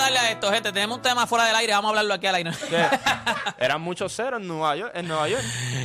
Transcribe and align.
A 0.00 0.04
darle 0.04 0.18
a 0.18 0.30
esto, 0.32 0.50
gente. 0.50 0.72
Tenemos 0.72 0.96
un 0.96 1.02
tema 1.02 1.26
fuera 1.26 1.44
del 1.46 1.54
aire, 1.56 1.72
vamos 1.72 1.88
a 1.88 1.90
hablarlo 1.90 2.14
aquí 2.14 2.26
al 2.26 2.34
aire. 2.36 2.50
Eran 3.58 3.80
muchos 3.80 4.14
ceros 4.14 4.40
en 4.40 4.48
Nueva 4.48 4.76
York. 4.76 4.92
En 4.94 5.08
Nueva 5.08 5.28
York. 5.28 5.42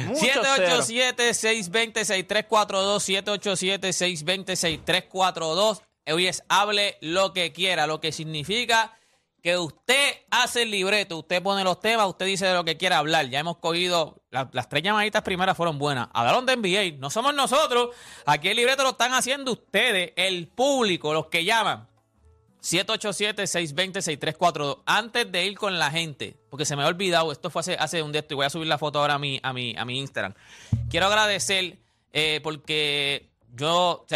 Muchos 0.07 0.47
ceros. 0.55 0.89
787-620-6342, 0.89 3.79
787-620-6342. 3.83 5.81
Hoy 6.07 6.27
es 6.27 6.43
hable 6.49 6.97
lo 7.01 7.33
que 7.33 7.51
quiera, 7.51 7.87
lo 7.87 7.99
que 7.99 8.11
significa 8.11 8.95
que 9.41 9.57
usted 9.57 10.15
hace 10.31 10.63
el 10.63 10.71
libreto, 10.71 11.17
usted 11.19 11.41
pone 11.43 11.63
los 11.63 11.79
temas, 11.79 12.07
usted 12.07 12.25
dice 12.25 12.47
de 12.47 12.53
lo 12.55 12.63
que 12.63 12.77
quiera 12.77 12.97
hablar. 12.97 13.27
Ya 13.29 13.39
hemos 13.39 13.57
cogido, 13.57 14.23
la- 14.31 14.49
las 14.53 14.69
tres 14.69 14.81
llamaditas 14.83 15.21
primeras 15.21 15.55
fueron 15.55 15.77
buenas. 15.77 16.07
Hablaron 16.13 16.45
de 16.47 16.55
NBA, 16.57 16.97
no 16.99 17.09
somos 17.11 17.33
nosotros. 17.35 17.89
Aquí 18.25 18.47
el 18.49 18.55
libreto 18.57 18.81
lo 18.83 18.89
están 18.91 19.13
haciendo 19.13 19.51
ustedes, 19.51 20.13
el 20.15 20.47
público, 20.47 21.13
los 21.13 21.27
que 21.27 21.43
llaman. 21.43 21.87
787-620-6342. 22.65 24.79
Antes 24.85 25.31
de 25.31 25.45
ir 25.45 25.57
con 25.57 25.77
la 25.77 25.91
gente, 25.91 26.35
porque 26.49 26.65
se 26.65 26.75
me 26.75 26.83
ha 26.83 26.87
olvidado, 26.87 27.31
esto 27.31 27.51
fue 27.51 27.61
hace, 27.61 27.75
hace 27.75 28.01
un 28.01 28.11
día, 28.11 28.25
y 28.27 28.33
voy 28.33 28.45
a 28.45 28.49
subir 28.49 28.67
la 28.67 28.79
foto 28.79 28.99
ahora 28.99 29.13
a 29.13 29.19
mi, 29.19 29.39
a 29.43 29.53
mi, 29.53 29.75
a 29.77 29.85
mi 29.85 29.99
Instagram. 29.99 30.33
Quiero 30.89 31.05
agradecer 31.05 31.77
eh, 32.11 32.39
porque 32.41 33.29
yo, 33.55 34.07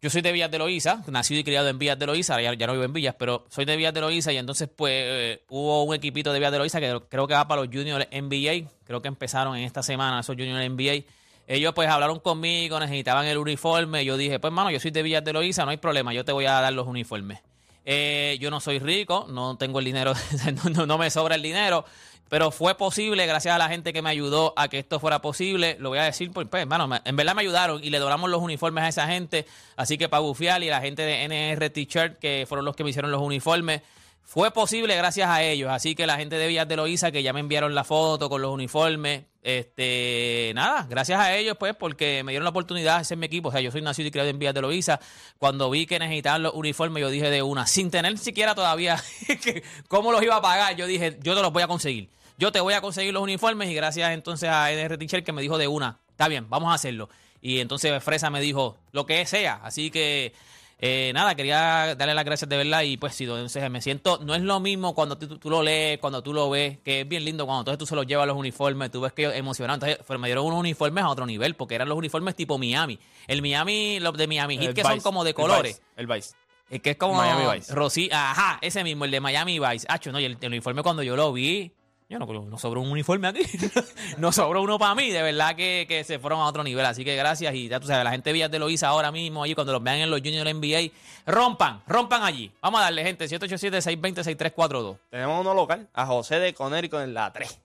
yo 0.00 0.10
soy 0.10 0.22
de 0.22 0.32
Villas 0.32 0.50
de 0.50 0.58
Loíza, 0.58 1.02
nacido 1.08 1.40
y 1.40 1.44
criado 1.44 1.68
en 1.68 1.78
Villas 1.78 1.98
de 1.98 2.06
Loíza, 2.06 2.40
ya, 2.40 2.54
ya 2.54 2.66
no 2.66 2.72
vivo 2.72 2.84
en 2.84 2.94
Villas, 2.94 3.16
pero 3.18 3.44
soy 3.50 3.66
de 3.66 3.76
Villas 3.76 3.92
de 3.92 4.00
Loíza 4.00 4.32
y 4.32 4.38
entonces 4.38 4.70
pues 4.74 4.94
eh, 4.94 5.42
hubo 5.50 5.84
un 5.84 5.94
equipito 5.94 6.32
de 6.32 6.38
Villas 6.38 6.52
de 6.52 6.58
Loíza 6.58 6.80
que 6.80 6.98
creo 7.10 7.26
que 7.26 7.34
va 7.34 7.46
para 7.46 7.60
los 7.62 7.70
Junior 7.70 8.08
NBA, 8.10 8.70
creo 8.84 9.02
que 9.02 9.08
empezaron 9.08 9.54
en 9.56 9.64
esta 9.64 9.82
semana 9.82 10.20
esos 10.20 10.36
Junior 10.36 10.58
NBA. 10.70 11.04
Ellos 11.46 11.72
pues 11.74 11.88
hablaron 11.88 12.18
conmigo, 12.20 12.80
necesitaban 12.80 13.26
el 13.26 13.38
uniforme, 13.38 14.04
yo 14.04 14.16
dije, 14.16 14.40
pues 14.40 14.52
mano, 14.52 14.70
yo 14.70 14.80
soy 14.80 14.90
de 14.90 15.02
Villas 15.02 15.24
de 15.24 15.32
Loíza, 15.32 15.64
no 15.64 15.70
hay 15.70 15.76
problema, 15.76 16.12
yo 16.12 16.24
te 16.24 16.32
voy 16.32 16.46
a 16.46 16.52
dar 16.60 16.72
los 16.72 16.86
uniformes. 16.86 17.40
Eh, 17.84 18.36
yo 18.40 18.50
no 18.50 18.58
soy 18.60 18.80
rico, 18.80 19.26
no 19.28 19.56
tengo 19.56 19.78
el 19.78 19.84
dinero, 19.84 20.12
no, 20.74 20.86
no- 20.86 20.98
me 20.98 21.08
sobra 21.08 21.36
el 21.36 21.42
dinero, 21.42 21.84
pero 22.28 22.50
fue 22.50 22.74
posible 22.76 23.24
gracias 23.26 23.54
a 23.54 23.58
la 23.58 23.68
gente 23.68 23.92
que 23.92 24.02
me 24.02 24.10
ayudó 24.10 24.52
a 24.56 24.66
que 24.66 24.80
esto 24.80 24.98
fuera 24.98 25.20
posible. 25.22 25.76
Lo 25.78 25.90
voy 25.90 25.98
a 25.98 26.02
decir, 26.02 26.32
pues, 26.32 26.48
pues 26.50 26.62
hermano, 26.62 26.88
me- 26.88 27.00
en 27.04 27.14
verdad 27.14 27.36
me 27.36 27.42
ayudaron 27.42 27.84
y 27.84 27.90
le 27.90 28.00
donamos 28.00 28.28
los 28.28 28.42
uniformes 28.42 28.82
a 28.82 28.88
esa 28.88 29.06
gente. 29.06 29.46
Así 29.76 29.96
que 29.98 30.08
para 30.08 30.20
bufiar 30.22 30.60
y 30.64 30.68
la 30.68 30.80
gente 30.80 31.02
de 31.02 31.22
NR 31.28 31.70
T-Shirt, 31.70 32.18
que 32.18 32.44
fueron 32.48 32.64
los 32.64 32.74
que 32.74 32.82
me 32.82 32.90
hicieron 32.90 33.12
los 33.12 33.22
uniformes, 33.22 33.82
fue 34.26 34.50
posible 34.50 34.96
gracias 34.96 35.30
a 35.30 35.42
ellos. 35.44 35.70
Así 35.70 35.94
que 35.94 36.04
la 36.04 36.16
gente 36.16 36.36
de 36.36 36.48
Villas 36.48 36.66
de 36.66 36.76
Loíza, 36.76 37.12
que 37.12 37.22
ya 37.22 37.32
me 37.32 37.38
enviaron 37.38 37.76
la 37.76 37.84
foto 37.84 38.28
con 38.28 38.42
los 38.42 38.52
uniformes, 38.52 39.22
este, 39.40 40.50
nada, 40.52 40.84
gracias 40.90 41.20
a 41.20 41.36
ellos, 41.36 41.56
pues, 41.56 41.76
porque 41.76 42.24
me 42.24 42.32
dieron 42.32 42.42
la 42.42 42.50
oportunidad 42.50 42.98
de 42.98 43.04
ser 43.04 43.18
mi 43.18 43.26
equipo. 43.26 43.50
O 43.50 43.52
sea, 43.52 43.60
yo 43.60 43.70
soy 43.70 43.82
nacido 43.82 44.08
y 44.08 44.10
criado 44.10 44.28
en 44.28 44.40
Villas 44.40 44.52
de 44.54 44.62
Loíza. 44.62 44.98
Cuando 45.38 45.70
vi 45.70 45.86
que 45.86 46.00
necesitaban 46.00 46.42
los 46.42 46.54
uniformes, 46.54 47.00
yo 47.00 47.08
dije 47.08 47.30
de 47.30 47.42
una, 47.42 47.68
sin 47.68 47.92
tener 47.92 48.18
siquiera 48.18 48.56
todavía 48.56 49.00
cómo 49.88 50.10
los 50.10 50.20
iba 50.24 50.34
a 50.34 50.42
pagar, 50.42 50.74
yo 50.74 50.88
dije, 50.88 51.18
yo 51.22 51.36
te 51.36 51.42
los 51.42 51.52
voy 51.52 51.62
a 51.62 51.68
conseguir. 51.68 52.10
Yo 52.36 52.50
te 52.50 52.58
voy 52.58 52.74
a 52.74 52.80
conseguir 52.80 53.14
los 53.14 53.22
uniformes 53.22 53.70
y 53.70 53.74
gracias 53.74 54.10
entonces 54.10 54.48
a 54.48 54.72
NR 54.72 54.98
Teacher 54.98 55.22
que 55.22 55.32
me 55.32 55.40
dijo 55.40 55.56
de 55.56 55.68
una, 55.68 56.00
está 56.10 56.26
bien, 56.26 56.50
vamos 56.50 56.72
a 56.72 56.74
hacerlo. 56.74 57.08
Y 57.40 57.60
entonces 57.60 58.02
Fresa 58.02 58.28
me 58.28 58.40
dijo, 58.40 58.76
lo 58.90 59.06
que 59.06 59.24
sea. 59.24 59.60
Así 59.62 59.92
que, 59.92 60.34
eh, 60.78 61.10
nada, 61.14 61.34
quería 61.34 61.94
darle 61.94 62.14
las 62.14 62.24
gracias 62.24 62.48
de 62.50 62.56
verdad 62.58 62.82
y 62.82 62.98
pues 62.98 63.14
sí, 63.14 63.24
entonces 63.24 63.70
me 63.70 63.80
siento, 63.80 64.18
no 64.22 64.34
es 64.34 64.42
lo 64.42 64.60
mismo 64.60 64.94
cuando 64.94 65.16
tú, 65.16 65.38
tú 65.38 65.48
lo 65.48 65.62
lees, 65.62 65.98
cuando 65.98 66.22
tú 66.22 66.34
lo 66.34 66.50
ves, 66.50 66.78
que 66.84 67.00
es 67.00 67.08
bien 67.08 67.24
lindo 67.24 67.46
cuando 67.46 67.60
entonces 67.60 67.78
tú 67.78 67.86
se 67.86 67.94
los 67.94 68.06
llevas 68.06 68.26
los 68.26 68.36
uniformes, 68.36 68.90
tú 68.90 69.00
ves 69.00 69.14
que 69.14 69.22
ellos 69.22 69.34
emocionados. 69.34 69.82
Entonces 69.88 70.18
me 70.18 70.28
dieron 70.28 70.44
unos 70.44 70.60
uniformes 70.60 71.02
a 71.02 71.08
otro 71.08 71.24
nivel 71.24 71.54
porque 71.54 71.76
eran 71.76 71.88
los 71.88 71.96
uniformes 71.96 72.34
tipo 72.34 72.58
Miami. 72.58 72.98
El 73.26 73.40
Miami, 73.40 74.00
los 74.00 74.16
de 74.18 74.26
Miami 74.26 74.58
Heat 74.58 74.68
El 74.68 74.74
que 74.74 74.82
son 74.82 75.00
como 75.00 75.24
de 75.24 75.30
el 75.30 75.36
colores. 75.36 75.76
Vice, 75.76 75.82
El 75.96 76.06
Vice. 76.06 76.34
Es 76.68 76.82
que 76.82 76.90
es 76.90 76.96
como 76.96 77.14
Miami 77.14 77.56
Vice. 77.56 77.74
Rosy, 77.74 78.10
ajá, 78.12 78.58
ese 78.60 78.84
mismo, 78.84 79.06
el 79.06 79.10
de 79.10 79.20
Miami 79.20 79.58
Vice. 79.58 79.86
Hacho, 79.88 80.12
no, 80.12 80.20
y 80.20 80.24
el, 80.24 80.36
el 80.40 80.48
uniforme 80.48 80.82
cuando 80.82 81.02
yo 81.02 81.16
lo 81.16 81.32
vi, 81.32 81.72
yo 82.08 82.20
no, 82.20 82.26
no 82.26 82.58
sobró 82.58 82.80
un 82.80 82.90
uniforme 82.90 83.26
aquí. 83.28 83.40
no 84.18 84.30
sobró 84.30 84.62
uno 84.62 84.78
para 84.78 84.94
mí, 84.94 85.10
de 85.10 85.22
verdad 85.22 85.56
que, 85.56 85.86
que 85.88 86.04
se 86.04 86.20
fueron 86.20 86.38
a 86.40 86.46
otro 86.46 86.62
nivel. 86.62 86.86
Así 86.86 87.04
que 87.04 87.16
gracias. 87.16 87.52
Y 87.54 87.68
ya 87.68 87.80
tú 87.80 87.88
sabes, 87.88 88.04
la 88.04 88.12
gente 88.12 88.30
de 88.30 88.34
Villas 88.34 88.50
de 88.50 88.60
Loíza 88.60 88.88
ahora 88.88 89.10
mismo, 89.10 89.42
allí 89.42 89.54
cuando 89.54 89.72
los 89.72 89.82
vean 89.82 89.98
en 89.98 90.10
los 90.10 90.20
Junior 90.20 90.46
NBA, 90.46 90.92
rompan, 91.26 91.82
rompan 91.86 92.22
allí. 92.22 92.52
Vamos 92.60 92.80
a 92.80 92.84
darle, 92.84 93.02
gente, 93.02 93.24
787-620-6342. 93.26 94.98
Tenemos 95.10 95.40
uno 95.40 95.52
local, 95.52 95.88
a 95.92 96.06
José 96.06 96.38
de 96.38 96.54
Conérico 96.54 97.00
en 97.00 97.12
la 97.12 97.32
3. 97.32 97.62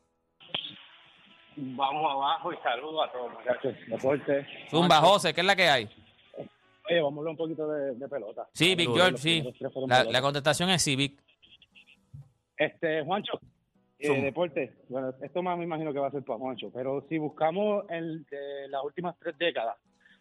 Vamos 1.58 2.12
abajo 2.12 2.52
y 2.52 2.58
saludo 2.64 3.04
a 3.04 3.12
todos, 3.12 3.32
muchachos. 3.34 3.76
Deporte. 3.88 4.48
Zumba, 4.72 4.98
José, 4.98 5.34
¿qué 5.36 5.42
es 5.42 5.48
la 5.48 5.56
que 5.56 5.70
hay? 5.70 5.90
Oye, 6.90 7.00
vamos 7.00 7.18
a 7.18 7.20
hablar 7.20 7.32
un 7.32 7.38
poquito 7.38 7.68
de, 7.68 7.94
de 7.94 8.08
pelota. 8.08 8.48
Sí, 8.54 8.74
Big 8.74 8.90
George, 8.92 9.18
sí. 9.18 9.54
La, 9.88 10.04
la 10.04 10.22
contestación 10.22 10.72
es 10.72 10.82
sí, 10.82 10.96
Big. 10.96 11.16
Este, 12.58 13.04
Juancho, 13.04 13.40
eh, 14.02 14.08
Zumba. 14.08 14.24
deporte. 14.24 14.74
Bueno, 14.90 15.14
esto 15.22 15.42
más 15.44 15.58
me 15.58 15.64
imagino 15.64 15.94
que 15.94 16.00
va 16.00 16.08
a 16.08 16.12
ser 16.12 16.24
para 16.24 16.40
Juancho, 16.40 16.70
pero 16.74 17.06
si 17.10 17.18
buscamos 17.18 17.86
el 17.90 18.26
de 18.26 18.68
las 18.70 18.84
últimas 18.84 19.16
tres 19.20 19.38
décadas, 19.38 19.76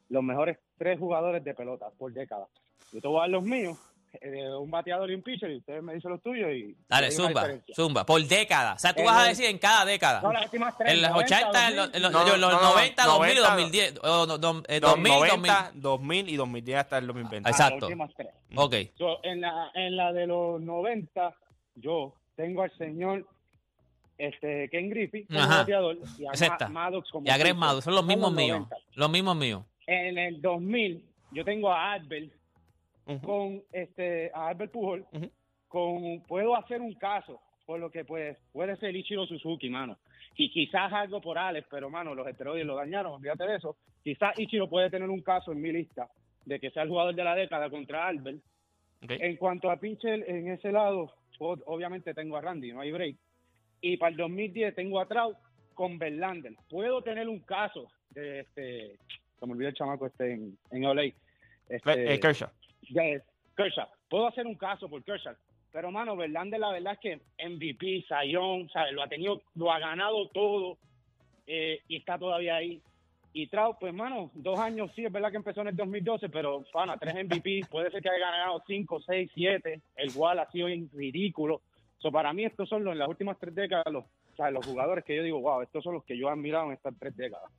los 0.09 0.23
mejores 0.23 0.59
tres 0.79 0.99
jugadores 0.99 1.43
de 1.45 1.55
pelota 1.55 1.87
por 1.99 2.13
década. 2.13 2.47
Yo 2.93 3.01
te 3.01 3.07
voy 3.09 3.19
a 3.19 3.21
dar 3.21 3.31
los 3.31 3.45
míos, 3.45 3.79
eh, 4.21 4.49
un 4.57 4.69
bateador 4.71 5.09
y 5.11 5.15
un 5.15 5.23
pitcher, 5.23 5.51
y 5.53 5.59
ustedes 5.59 5.81
me 5.85 5.95
dicen 5.95 6.11
los 6.11 6.21
tuyos 6.21 6.51
y... 6.51 6.77
Dale, 6.89 7.13
zumba, 7.13 7.47
zumba. 7.73 8.05
Por 8.05 8.21
década. 8.25 8.73
O 8.75 8.79
sea, 8.81 8.93
tú 8.93 9.01
En 9.03 9.07
vas 9.07 9.19
a 9.19 9.23
el- 9.23 9.29
decir 9.29 9.45
en 9.47 9.59
cada 9.59 9.85
década. 9.85 10.21
No, 10.21 10.33
las 10.33 10.47
últimas 10.47 10.77
tres. 10.77 10.93
En 10.95 11.03
los 11.03 11.11
90, 11.13 11.37
80, 11.37 11.69
en 11.69 11.77
los, 11.77 11.85
2000. 11.93 11.97
en 11.97 12.03
los- 12.03 12.13
No, 12.13 12.19
los 12.37 12.41
no, 12.41 12.51
no, 12.61 12.71
90, 12.75 13.05
2000 13.05 13.31
y 13.31 13.35
90, 13.37 13.51
2010. 13.57 14.01
o 14.03 14.27
no, 14.27 14.39
do- 14.39 14.63
eh, 14.67 14.81
2000, 14.81 15.13
2000. 15.13 15.29
90, 15.29 15.71
2000 15.77 16.29
y 16.29 16.37
2010 16.37 16.79
hasta 16.79 16.99
el 16.99 17.07
2020. 17.07 17.49
Ah, 17.49 17.51
Exacto. 17.53 17.75
las 17.77 17.83
últimas 17.85 18.11
tres. 18.17 18.29
Ok. 18.57 18.75
So, 18.99 19.23
en, 19.25 19.41
la, 19.43 19.71
en 19.75 19.97
la 19.97 20.13
de 20.13 20.27
los 20.27 20.61
90, 20.61 21.33
yo 21.77 22.15
tengo 22.35 22.63
al 22.63 22.77
señor 22.79 23.25
este, 24.21 24.69
Ken 24.69 24.89
Griffey 24.91 25.25
como 25.25 25.41
Ajá. 25.41 25.59
bateador 25.59 25.97
y 26.19 26.27
a 26.27 26.31
Ma-. 26.61 26.69
Maddox 26.69 27.11
como 27.11 27.27
Y 27.27 27.31
a 27.31 27.37
Greg 27.39 27.53
pitcher. 27.53 27.57
Maddux, 27.59 27.85
son 27.85 27.95
los 27.95 28.07
mismos 28.07 28.33
míos. 28.33 28.59
90. 28.59 28.77
Los 28.95 29.11
mismos 29.11 29.37
míos. 29.37 29.65
En 29.87 30.19
el 30.19 30.41
2000, 30.41 31.05
yo 31.33 31.45
tengo 31.45 31.71
a 31.73 31.93
Albert 31.93 32.33
con 33.23 33.61
este 33.73 34.31
a 34.33 34.49
Albert 34.49 34.71
Pujol 34.71 35.05
con 35.67 36.21
puedo 36.29 36.55
hacer 36.55 36.81
un 36.81 36.95
caso 36.95 37.41
por 37.67 37.81
lo 37.81 37.91
que 37.91 38.05
pues 38.05 38.37
puede 38.53 38.77
ser 38.77 38.95
Ichiro 38.95 39.27
Suzuki, 39.27 39.69
mano. 39.69 39.99
Y 40.37 40.51
quizás 40.51 40.93
algo 40.93 41.21
por 41.21 41.39
Alex, 41.39 41.67
pero 41.71 41.91
mano, 41.91 42.15
los 42.15 42.27
esteroides 42.27 42.67
lo 42.67 42.77
dañaron, 42.77 43.13
olvídate 43.13 43.45
de 43.45 43.57
eso. 43.57 43.77
Quizás 44.03 44.39
Ichiro 44.39 44.69
puede 44.69 44.91
tener 44.91 45.09
un 45.09 45.23
caso 45.23 45.53
en 45.53 45.61
mi 45.61 45.73
lista 45.73 46.09
de 46.45 46.59
que 46.59 46.71
sea 46.71 46.83
el 46.85 46.89
jugador 46.89 47.15
de 47.15 47.25
la 47.25 47.35
década 47.35 47.69
contra 47.71 48.07
Albert. 48.07 48.39
En 49.03 49.37
cuanto 49.37 49.71
a 49.71 49.77
pitcher, 49.77 50.25
en 50.29 50.49
ese 50.49 50.73
lado, 50.73 51.13
obviamente 51.39 52.13
tengo 52.13 52.37
a 52.37 52.41
Randy, 52.41 52.73
no 52.73 52.81
hay 52.81 52.93
break. 52.93 53.17
Y 53.81 53.97
para 53.97 54.11
el 54.11 54.17
2010 54.17 54.75
tengo 54.75 55.01
a 55.01 55.07
Trout 55.07 55.37
con 55.75 55.99
Verlander. 55.99 56.55
Puedo 56.69 57.03
tener 57.03 57.29
un 57.29 57.41
caso 57.41 57.91
de 58.11 58.41
este, 58.41 58.97
se 59.39 59.47
me 59.47 59.53
olvidó 59.53 59.69
el 59.69 59.75
chamaco 59.75 60.07
este 60.07 60.33
en, 60.33 60.59
en 60.71 60.83
LA. 60.83 61.13
Este, 61.69 62.15
Eh, 62.15 62.21
Kershaw. 62.21 62.51
es, 62.83 63.23
Kershaw. 63.57 63.89
Puedo 64.09 64.27
hacer 64.27 64.47
un 64.47 64.57
caso 64.57 64.89
por 64.89 65.03
Kershaw. 65.03 65.35
Pero, 65.73 65.91
mano, 65.91 66.17
Verlander, 66.17 66.59
la 66.61 66.73
verdad 66.73 66.95
es 66.95 66.99
que 66.99 67.49
MVP, 67.49 68.05
Sayón, 68.09 68.69
¿sabes? 68.71 68.93
Lo 68.93 69.03
ha 69.03 69.09
tenido, 69.09 69.41
lo 69.55 69.73
ha 69.73 69.79
ganado 69.79 70.29
todo 70.29 70.79
eh, 71.47 71.81
y 71.89 71.97
está 71.97 72.19
todavía 72.19 72.57
ahí. 72.57 72.83
Y 73.33 73.47
Trout, 73.47 73.77
pues, 73.79 73.95
mano, 73.95 74.33
dos 74.35 74.59
años 74.59 74.91
sí, 74.97 75.05
es 75.05 75.13
verdad 75.13 75.31
que 75.31 75.37
empezó 75.37 75.61
en 75.61 75.69
el 75.69 75.77
2012, 75.77 76.29
pero, 76.29 76.65
pana, 76.73 76.97
tres 76.97 77.15
MVP, 77.15 77.67
puede 77.71 77.91
ser 77.93 78.03
que 78.03 78.09
haya 78.11 78.31
ganado 78.31 78.63
cinco, 78.67 79.01
seis, 79.01 79.31
siete. 79.33 79.81
El 79.95 80.11
Wall 80.17 80.41
ha 80.41 80.51
sido 80.51 80.67
ridículo. 80.93 81.63
So, 82.01 82.11
para 82.11 82.33
mí, 82.33 82.45
estos 82.45 82.69
son 82.69 82.83
los, 82.83 82.93
en 82.93 82.99
las 82.99 83.09
últimas 83.09 83.37
tres 83.39 83.55
décadas, 83.55 83.85
los, 83.93 84.05
o 84.05 84.37
sea, 84.37 84.51
los 84.51 84.65
jugadores 84.65 85.05
que 85.05 85.17
yo 85.17 85.23
digo, 85.23 85.41
wow, 85.41 85.63
estos 85.63 85.85
son 85.85 85.95
los 85.95 86.05
que 86.05 86.17
yo 86.17 86.29
he 86.29 86.33
admirado 86.33 86.67
en 86.67 86.73
estas 86.73 86.95
tres 86.99 87.15
décadas. 87.17 87.51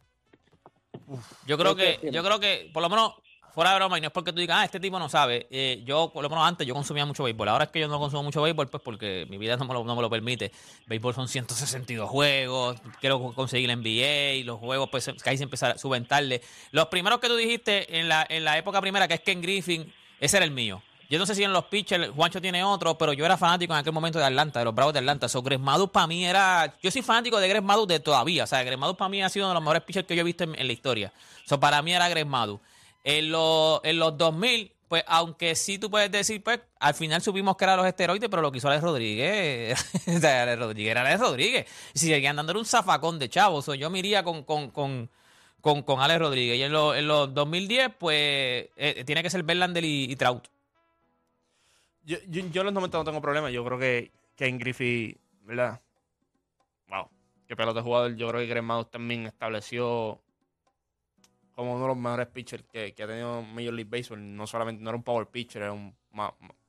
Yo 1.45 1.57
creo 1.57 1.75
que 1.75 1.99
yo 2.11 2.23
creo 2.23 2.39
que, 2.39 2.69
por 2.73 2.81
lo 2.81 2.89
menos, 2.89 3.13
fuera 3.53 3.71
de 3.71 3.75
broma, 3.77 3.97
y 3.97 4.01
no 4.01 4.07
es 4.07 4.13
porque 4.13 4.31
tú 4.31 4.39
digas, 4.39 4.57
ah, 4.61 4.65
este 4.65 4.79
tipo 4.79 4.97
no 4.97 5.09
sabe. 5.09 5.47
eh, 5.51 5.81
yo, 5.85 6.11
por 6.13 6.23
lo 6.23 6.29
menos 6.29 6.45
antes, 6.45 6.65
yo 6.65 6.73
consumía 6.73 7.05
mucho 7.05 7.23
béisbol. 7.23 7.49
Ahora 7.49 7.65
es 7.65 7.69
que 7.69 7.81
yo 7.81 7.88
no 7.88 7.99
consumo 7.99 8.23
mucho 8.23 8.41
béisbol, 8.41 8.67
pues 8.69 8.81
porque 8.81 9.27
mi 9.29 9.38
vida 9.38 9.57
no 9.57 9.65
me 9.65 9.73
lo, 9.73 9.83
no 9.83 9.95
me 9.95 10.01
lo 10.01 10.09
permite. 10.09 10.51
Béisbol 10.88 11.13
son 11.13 11.27
162 11.27 12.09
juegos, 12.09 12.81
quiero 12.99 13.33
conseguir 13.33 13.67
la 13.67 13.75
NBA, 13.75 14.33
y 14.35 14.43
los 14.43 14.57
juegos, 14.59 14.89
pues 14.89 15.11
casi 15.23 15.38
se 15.38 15.43
empezar 15.43 15.71
a 15.71 15.77
suben 15.77 16.05
tarde. 16.05 16.41
Los 16.71 16.88
primeros 16.88 17.19
que 17.19 17.27
tú 17.27 17.35
dijiste 17.35 17.99
en 17.99 18.07
la, 18.07 18.25
en 18.27 18.43
la 18.43 18.57
época 18.57 18.81
primera, 18.81 19.07
que 19.07 19.15
es 19.15 19.21
Ken 19.21 19.41
Griffin, 19.41 19.91
ese 20.19 20.38
era 20.38 20.45
el 20.45 20.51
mío. 20.51 20.81
Yo 21.11 21.19
no 21.19 21.25
sé 21.25 21.35
si 21.35 21.43
en 21.43 21.51
los 21.51 21.65
pitchers, 21.65 22.09
Juancho 22.11 22.39
tiene 22.39 22.63
otro, 22.63 22.97
pero 22.97 23.11
yo 23.11 23.25
era 23.25 23.35
fanático 23.35 23.73
en 23.73 23.79
aquel 23.79 23.91
momento 23.91 24.17
de 24.17 24.23
Atlanta, 24.23 24.59
de 24.59 24.65
los 24.65 24.73
Bravos 24.73 24.93
de 24.93 24.99
Atlanta. 24.99 25.27
So, 25.27 25.41
Greg 25.41 25.59
para 25.91 26.07
mí 26.07 26.25
era. 26.25 26.73
Yo 26.81 26.89
soy 26.89 27.01
fanático 27.01 27.37
de 27.37 27.49
Greg 27.49 27.65
de 27.85 27.99
todavía. 27.99 28.45
O 28.45 28.47
sea, 28.47 28.63
Greg 28.63 28.79
para 28.79 29.09
mí 29.09 29.21
ha 29.21 29.27
sido 29.27 29.45
uno 29.45 29.49
de 29.49 29.55
los 29.55 29.61
mejores 29.61 29.83
pitchers 29.83 30.07
que 30.07 30.15
yo 30.15 30.21
he 30.21 30.23
visto 30.23 30.45
en, 30.45 30.65
la 30.65 30.71
historia. 30.71 31.11
So, 31.45 31.59
para 31.59 31.81
mí 31.81 31.93
era 31.93 32.07
Greg 32.07 32.25
En, 33.03 33.29
los, 33.29 33.81
en 33.83 33.99
los 33.99 34.17
2000, 34.17 34.71
pues, 34.87 35.03
aunque 35.05 35.53
sí 35.55 35.77
tú 35.79 35.91
puedes 35.91 36.09
decir, 36.09 36.41
pues, 36.41 36.61
al 36.79 36.93
final 36.93 37.21
supimos 37.21 37.57
que 37.57 37.65
eran 37.65 37.75
los 37.75 37.87
esteroides, 37.87 38.29
pero 38.29 38.41
lo 38.41 38.49
que 38.49 38.59
hizo 38.59 38.69
Alex 38.69 38.81
Rodríguez, 38.81 39.93
Alex 40.23 40.59
Rodríguez 40.59 40.91
era 40.91 41.01
Alex 41.01 41.19
Rodríguez. 41.19 41.67
Y 41.93 41.99
si 41.99 42.07
seguían 42.07 42.37
dándole 42.37 42.57
un 42.57 42.65
zafacón 42.65 43.19
de 43.19 43.27
chavos, 43.27 43.65
yo 43.77 43.89
me 43.89 43.99
iría 43.99 44.23
con, 44.23 44.45
con, 44.45 44.71
con 44.71 45.09
con, 45.59 45.83
con 45.83 45.99
Alex 45.99 46.19
Rodríguez. 46.21 46.57
Y 46.57 46.63
en, 46.63 46.73
en 46.73 47.07
los 47.07 47.33
2010, 47.33 47.91
pues 47.99 48.69
eh, 48.77 49.03
tiene 49.05 49.21
que 49.21 49.29
ser 49.29 49.43
Verlander 49.43 49.83
y 49.83 50.15
Trout. 50.15 50.47
Yo, 52.03 52.18
yo, 52.27 52.45
yo, 52.48 52.62
en 52.62 52.65
los 52.65 52.74
momentos 52.74 53.00
no 53.00 53.06
tengo 53.06 53.21
problema. 53.21 53.50
Yo 53.50 53.63
creo 53.63 53.77
que 53.77 54.12
Ken 54.36 54.57
Griffey, 54.57 55.18
¿verdad? 55.44 55.81
Wow. 56.88 57.09
Qué 57.48 57.56
pelota 57.56 57.80
de 57.80 57.83
jugador. 57.83 58.15
Yo 58.15 58.30
creo 58.30 58.42
que 58.42 58.48
Greg 58.48 58.89
también 58.89 59.25
estableció 59.25 60.21
como 61.53 61.74
uno 61.74 61.81
de 61.83 61.88
los 61.89 61.98
mejores 61.98 62.27
pitchers 62.27 62.63
que, 62.63 62.94
que, 62.94 63.03
ha 63.03 63.07
tenido 63.07 63.42
Major 63.42 63.74
League 63.74 63.89
Baseball. 63.89 64.36
No 64.36 64.48
solamente 64.48 64.83
no 64.83 64.89
era 64.89 64.98
un 64.98 65.03
power 65.03 65.27
pitcher, 65.27 65.62
era 65.62 65.74
un 65.74 65.95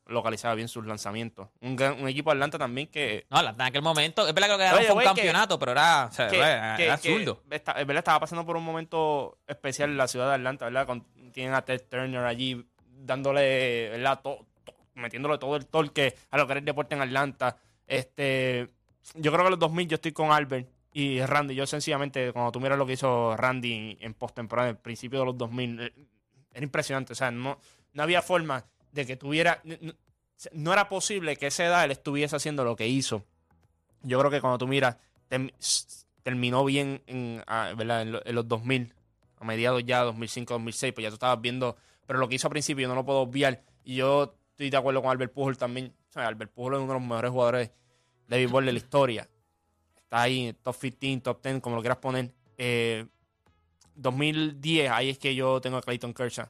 localizaba 0.06 0.54
bien 0.54 0.68
sus 0.68 0.86
lanzamientos. 0.86 1.48
Un, 1.60 1.80
un 1.80 2.08
equipo 2.08 2.30
de 2.30 2.34
Atlanta 2.34 2.58
también 2.58 2.88
que. 2.88 3.26
No, 3.30 3.38
Atlanta 3.38 3.64
en 3.64 3.68
aquel 3.68 3.82
momento. 3.82 4.26
Es 4.26 4.34
verdad 4.34 4.56
que 4.56 4.70
lo 4.70 4.78
que 4.78 4.84
fue 4.86 4.96
un 4.96 5.04
campeonato, 5.04 5.58
pero 5.58 5.72
era, 5.72 6.06
o 6.06 6.12
sea, 6.12 6.28
que, 6.28 6.36
era 6.38 6.94
absurdo. 6.94 7.42
es 7.50 7.62
verdad, 7.64 7.98
estaba 7.98 8.20
pasando 8.20 8.44
por 8.44 8.56
un 8.56 8.64
momento 8.64 9.38
especial 9.46 9.90
en 9.90 9.96
la 9.96 10.08
ciudad 10.08 10.28
de 10.28 10.34
Atlanta, 10.34 10.66
¿verdad? 10.66 10.86
Con, 10.86 11.04
tienen 11.32 11.54
a 11.54 11.62
Ted 11.62 11.82
Turner 11.88 12.24
allí 12.24 12.64
dándole, 12.86 13.90
¿verdad? 13.90 14.20
todo 14.22 14.46
metiéndole 14.94 15.38
todo 15.38 15.56
el 15.56 15.66
torque 15.66 16.14
a 16.30 16.38
lo 16.38 16.46
que 16.46 16.52
era 16.52 16.58
el 16.60 16.64
deporte 16.64 16.94
en 16.94 17.02
Atlanta. 17.02 17.56
Este, 17.86 18.68
yo 19.14 19.32
creo 19.32 19.44
que 19.44 19.46
en 19.46 19.50
los 19.50 19.58
2000 19.58 19.88
yo 19.88 19.94
estoy 19.96 20.12
con 20.12 20.30
Albert 20.30 20.68
y 20.92 21.20
Randy. 21.20 21.54
Yo 21.54 21.66
sencillamente, 21.66 22.32
cuando 22.32 22.52
tú 22.52 22.60
miras 22.60 22.78
lo 22.78 22.86
que 22.86 22.94
hizo 22.94 23.36
Randy 23.36 23.96
en 24.00 24.14
postemporada, 24.14 24.68
en 24.68 24.76
el 24.76 24.80
principio 24.80 25.20
de 25.20 25.26
los 25.26 25.38
2000, 25.38 25.80
eh, 25.80 25.92
era 26.52 26.64
impresionante. 26.64 27.12
O 27.12 27.16
sea, 27.16 27.30
no, 27.30 27.58
no 27.92 28.02
había 28.02 28.22
forma 28.22 28.64
de 28.92 29.06
que 29.06 29.16
tuviera... 29.16 29.62
No, 30.52 30.72
era 30.72 30.88
posible 30.88 31.36
que 31.36 31.46
esa 31.46 31.64
edad 31.64 31.84
él 31.84 31.92
estuviese 31.92 32.34
haciendo 32.34 32.64
lo 32.64 32.74
que 32.74 32.88
hizo. 32.88 33.24
Yo 34.02 34.18
creo 34.18 34.30
que 34.30 34.40
cuando 34.40 34.58
tú 34.58 34.66
miras, 34.66 34.96
terminó 36.24 36.64
bien 36.64 37.00
en, 37.06 37.44
¿verdad? 37.76 38.02
En, 38.02 38.18
en, 38.24 38.34
los 38.34 38.48
2000, 38.48 38.92
a 39.38 39.44
mediados 39.44 39.84
ya, 39.84 40.00
2005, 40.00 40.54
2006, 40.54 40.92
pues 40.94 41.04
ya 41.04 41.10
tú 41.10 41.14
estabas 41.14 41.40
viendo, 41.40 41.76
pero 42.06 42.18
lo 42.18 42.28
que 42.28 42.34
hizo 42.34 42.48
al 42.48 42.52
principio 42.52 42.82
yo 42.82 42.88
no 42.88 42.96
lo 42.96 43.04
puedo 43.04 43.20
obviar. 43.20 43.62
Y 43.84 43.96
yo 43.96 44.34
estoy 44.52 44.70
de 44.70 44.76
acuerdo 44.76 45.02
con 45.02 45.10
Albert 45.10 45.32
Pujol 45.32 45.56
también. 45.56 45.92
Albert 46.14 46.52
Pujol 46.52 46.74
es 46.74 46.80
uno 46.80 46.92
de 46.92 46.98
los 47.00 47.08
mejores 47.08 47.30
jugadores 47.30 47.70
de 48.28 48.36
béisbol 48.36 48.66
de 48.66 48.72
la 48.72 48.78
historia. 48.78 49.28
Está 49.96 50.22
ahí, 50.22 50.52
top 50.62 50.76
15, 50.78 51.20
top 51.22 51.42
10, 51.42 51.60
como 51.60 51.76
lo 51.76 51.82
quieras 51.82 51.98
poner. 51.98 52.32
2010, 53.94 54.84
eh, 54.84 54.88
ahí 54.88 55.10
es 55.10 55.18
que 55.18 55.34
yo 55.34 55.60
tengo 55.60 55.78
a 55.78 55.82
Clayton 55.82 56.14
Kershaw. 56.14 56.46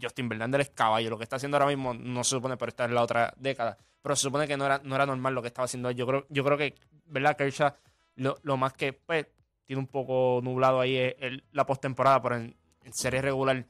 Justin 0.00 0.28
Verlander 0.28 0.60
es 0.60 0.70
caballo. 0.70 1.10
Lo 1.10 1.18
que 1.18 1.24
está 1.24 1.36
haciendo 1.36 1.56
ahora 1.56 1.68
mismo 1.68 1.94
no 1.94 2.24
se 2.24 2.30
supone, 2.30 2.56
pero 2.56 2.70
está 2.70 2.84
en 2.84 2.94
la 2.94 3.02
otra 3.02 3.32
década. 3.36 3.78
Pero 4.02 4.16
se 4.16 4.22
supone 4.22 4.48
que 4.48 4.56
no 4.56 4.66
era, 4.66 4.80
no 4.82 4.94
era 4.94 5.06
normal 5.06 5.34
lo 5.34 5.42
que 5.42 5.48
estaba 5.48 5.66
haciendo 5.66 5.90
Yo 5.92 6.06
creo, 6.06 6.26
yo 6.28 6.44
creo 6.44 6.58
que, 6.58 6.74
¿verdad? 7.06 7.36
Kershaw, 7.36 7.72
lo, 8.16 8.36
lo 8.42 8.56
más 8.56 8.72
que 8.72 8.92
pues, 8.92 9.26
tiene 9.64 9.80
un 9.80 9.86
poco 9.86 10.40
nublado 10.42 10.80
ahí 10.80 10.96
es 10.96 11.14
la 11.52 11.64
postemporada, 11.66 12.20
pero 12.20 12.36
en, 12.36 12.56
en 12.82 12.92
serie 12.92 13.22
regular 13.22 13.64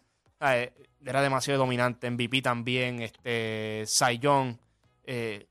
era 1.05 1.23
demasiado 1.23 1.61
dominante. 1.61 2.11
MVP 2.11 2.43
también, 2.43 3.03
este, 3.03 3.85
Cy 3.87 4.21
eh, 5.05 5.47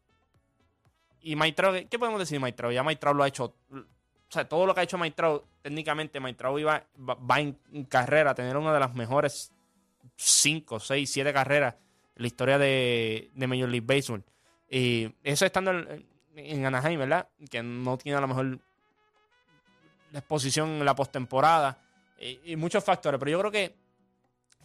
y 1.21 1.35
Maitrao, 1.35 1.73
¿qué 1.89 1.99
podemos 1.99 2.19
decir 2.19 2.35
de 2.35 2.39
Maitrao? 2.39 2.71
Ya 2.71 2.83
Maitrao 2.83 3.13
lo 3.13 3.23
ha 3.23 3.27
hecho. 3.27 3.55
O 3.71 4.33
sea, 4.33 4.47
todo 4.47 4.65
lo 4.65 4.73
que 4.73 4.81
ha 4.81 4.83
hecho 4.83 4.97
Maitrao, 4.97 5.43
técnicamente 5.61 6.19
Maitrao 6.19 6.57
iba, 6.57 6.83
va, 6.97 7.39
en, 7.39 7.57
carrera 7.87 8.31
a 8.31 8.35
tener 8.35 8.57
una 8.57 8.73
de 8.73 8.79
las 8.79 8.93
mejores 8.95 9.51
5, 10.15 10.79
6, 10.79 11.11
7 11.11 11.33
carreras 11.33 11.75
en 12.15 12.21
la 12.21 12.27
historia 12.27 12.57
de, 12.57 13.29
de 13.33 13.47
Major 13.47 13.69
League 13.69 13.85
Baseball. 13.85 14.23
Y 14.69 15.13
eso 15.23 15.45
estando 15.45 15.71
en, 16.35 16.65
Anaheim, 16.65 16.99
¿verdad? 16.99 17.27
Que 17.49 17.61
no 17.61 17.97
tiene 17.97 18.17
a 18.17 18.21
lo 18.21 18.27
mejor 18.27 18.59
la 20.11 20.19
exposición 20.19 20.69
en 20.69 20.85
la 20.85 20.95
postemporada 20.95 21.77
y 22.19 22.55
muchos 22.55 22.83
factores. 22.83 23.19
Pero 23.19 23.31
yo 23.31 23.39
creo 23.39 23.51
que 23.51 23.80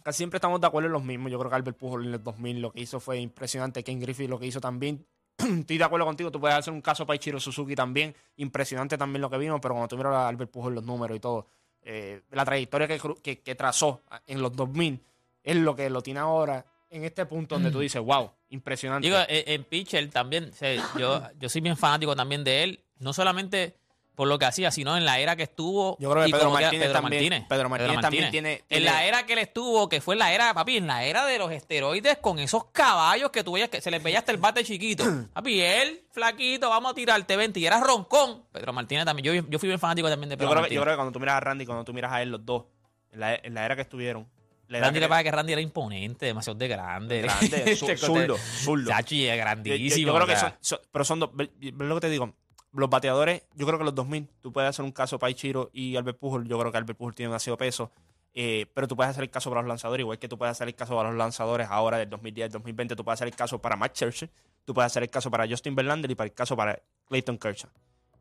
casi 0.07 0.19
siempre 0.19 0.37
estamos 0.37 0.61
de 0.61 0.67
acuerdo 0.67 0.87
en 0.87 0.93
los 0.93 1.03
mismos. 1.03 1.29
Yo 1.29 1.37
creo 1.37 1.49
que 1.49 1.57
Albert 1.57 1.77
Pujol 1.77 2.07
en 2.07 2.13
el 2.13 2.23
2000 2.23 2.61
lo 2.61 2.71
que 2.71 2.79
hizo 2.79 3.01
fue 3.01 3.19
impresionante. 3.19 3.83
Ken 3.83 3.99
Griffith 3.99 4.29
lo 4.29 4.39
que 4.39 4.45
hizo 4.45 4.61
también. 4.61 5.05
Estoy 5.37 5.77
de 5.77 5.83
acuerdo 5.83 6.05
contigo. 6.05 6.31
Tú 6.31 6.39
puedes 6.39 6.55
hacer 6.55 6.71
un 6.71 6.79
caso 6.79 7.05
para 7.05 7.17
Ichiro 7.17 7.41
Suzuki 7.41 7.75
también. 7.75 8.15
Impresionante 8.37 8.97
también 8.97 9.21
lo 9.21 9.29
que 9.29 9.37
vimos. 9.37 9.59
Pero 9.61 9.73
cuando 9.73 9.89
tú 9.89 9.97
miras 9.97 10.13
a 10.13 10.29
Albert 10.29 10.49
Pujol 10.49 10.75
los 10.75 10.85
números 10.85 11.17
y 11.17 11.19
todo, 11.19 11.49
eh, 11.81 12.21
la 12.31 12.45
trayectoria 12.45 12.87
que, 12.87 13.55
trazó 13.55 14.03
en 14.27 14.41
los 14.41 14.55
2000 14.55 15.03
es 15.43 15.55
lo 15.57 15.75
que 15.75 15.89
lo 15.89 16.01
tiene 16.01 16.21
ahora 16.21 16.65
en 16.89 17.03
este 17.03 17.25
punto 17.25 17.55
donde 17.55 17.69
tú 17.69 17.81
dices, 17.81 18.01
wow, 18.01 18.31
impresionante. 18.47 19.09
Digo, 19.09 19.19
en 19.27 19.65
pitcher 19.65 20.09
también, 20.09 20.51
yo, 20.97 21.21
yo 21.37 21.49
soy 21.49 21.59
bien 21.59 21.75
fanático 21.75 22.15
también 22.15 22.45
de 22.45 22.63
él. 22.63 22.79
No 22.99 23.11
solamente 23.11 23.75
por 24.17 24.27
lo 24.27 24.39
que 24.39 24.45
hacía, 24.45 24.71
sino 24.71 24.97
en 24.97 25.05
la 25.05 25.19
era 25.19 25.35
que 25.35 25.43
estuvo. 25.43 25.95
Yo 25.99 26.09
creo 26.09 26.25
que 26.25 26.31
Pedro, 26.31 26.49
Martínez, 26.49 26.91
también, 26.91 27.45
Pedro 27.47 27.69
Martínez, 27.69 28.01
también 28.01 28.31
tiene, 28.31 28.63
En 28.67 28.83
la 28.83 29.05
era 29.05 29.27
que 29.27 29.33
él 29.33 29.39
estuvo, 29.39 29.87
que 29.87 30.01
fue 30.01 30.15
la 30.15 30.33
era, 30.33 30.55
papi, 30.55 30.77
en 30.77 30.87
la 30.87 31.03
era 31.03 31.23
de 31.27 31.37
los 31.37 31.51
esteroides 31.51 32.17
con 32.17 32.39
esos 32.39 32.65
caballos 32.71 33.29
que 33.29 33.43
tú 33.43 33.51
veías 33.51 33.69
que 33.69 33.79
se 33.79 33.91
les 33.91 34.01
veía 34.01 34.17
hasta 34.17 34.31
el 34.31 34.39
bate 34.39 34.63
chiquito. 34.63 35.03
papi, 35.33 35.61
él, 35.61 36.01
flaquito, 36.09 36.67
vamos 36.67 36.93
a 36.93 36.95
tirarte 36.95 37.37
20 37.37 37.59
y 37.59 37.67
era 37.67 37.79
roncón. 37.79 38.41
Pedro 38.51 38.73
Martínez 38.73 39.05
también. 39.05 39.23
Yo, 39.23 39.47
yo 39.47 39.59
fui 39.59 39.67
bien 39.67 39.79
fanático 39.79 40.09
también 40.09 40.29
de 40.29 40.37
Pedro 40.37 40.49
yo 40.49 40.51
creo, 40.51 40.61
Martínez. 40.61 40.75
Yo 40.77 40.81
creo 40.81 40.93
que 40.93 40.97
cuando 40.97 41.11
tú 41.11 41.19
miras 41.19 41.35
a 41.35 41.39
Randy, 41.39 41.65
cuando 41.67 41.83
tú 41.83 41.93
miras 41.93 42.11
a 42.11 42.23
él, 42.23 42.31
los 42.31 42.43
dos, 42.43 42.63
en 43.11 43.19
la, 43.19 43.35
en 43.35 43.53
la 43.53 43.65
era 43.65 43.75
que 43.75 43.83
estuvieron. 43.83 44.27
Randy 44.67 44.99
le 44.99 45.07
pasa 45.07 45.23
que 45.23 45.31
Randy 45.31 45.53
era 45.53 45.61
imponente, 45.61 46.25
demasiado 46.25 46.57
de 46.57 46.67
grande. 46.67 47.21
Grande, 47.21 47.75
zurdo, 47.97 48.35
zurdo. 48.37 48.89
Chachi 48.89 49.27
es 49.27 49.37
grandísimo. 49.37 50.07
Yo, 50.07 50.15
creo 50.15 50.25
que 50.25 50.35
son, 50.59 50.79
pero 50.91 51.05
son 51.05 51.19
dos, 51.19 51.29
¿ves 51.35 51.51
lo 51.77 51.93
que 51.93 52.01
te 52.01 52.09
digo? 52.09 52.33
Los 52.79 52.89
bateadores, 52.89 53.43
yo 53.55 53.65
creo 53.65 53.79
que 53.79 53.85
los 53.85 53.95
2000, 53.95 54.27
tú 54.41 54.51
puedes 54.53 54.69
hacer 54.69 54.85
un 54.85 54.91
caso 54.91 55.17
para 55.17 55.31
Ichiro 55.31 55.69
y 55.73 55.95
Albert 55.95 56.19
Pujol. 56.19 56.47
Yo 56.47 56.59
creo 56.59 56.71
que 56.71 56.77
Albert 56.77 56.97
Pujol 56.97 57.15
tiene 57.15 57.29
demasiado 57.29 57.57
peso. 57.57 57.91
Eh, 58.39 58.67
pero 58.75 58.87
tú 58.87 58.95
puedes 58.95 59.09
hacer 59.09 59.23
el 59.23 59.31
caso 59.31 59.49
para 59.49 59.61
los 59.61 59.67
lanzadores, 59.67 60.03
igual 60.03 60.19
que 60.19 60.27
tú 60.27 60.37
puedes 60.37 60.51
hacer 60.51 60.67
el 60.67 60.75
caso 60.75 60.95
para 60.95 61.09
los 61.09 61.17
lanzadores 61.17 61.67
ahora 61.71 61.97
del 61.97 62.07
2010, 62.09 62.51
2020. 62.51 62.95
Tú 62.95 63.03
puedes 63.03 63.17
hacer 63.17 63.27
el 63.27 63.35
caso 63.35 63.59
para 63.59 63.75
Matt 63.75 63.95
Scherzer, 63.95 64.29
tú 64.63 64.75
puedes 64.75 64.91
hacer 64.91 65.01
el 65.01 65.09
caso 65.09 65.31
para 65.31 65.47
Justin 65.47 65.73
Verlander 65.73 66.11
y 66.11 66.13
para 66.13 66.27
el 66.27 66.33
caso 66.33 66.55
para 66.55 66.79
Clayton 67.07 67.39
Kershaw. 67.39 67.71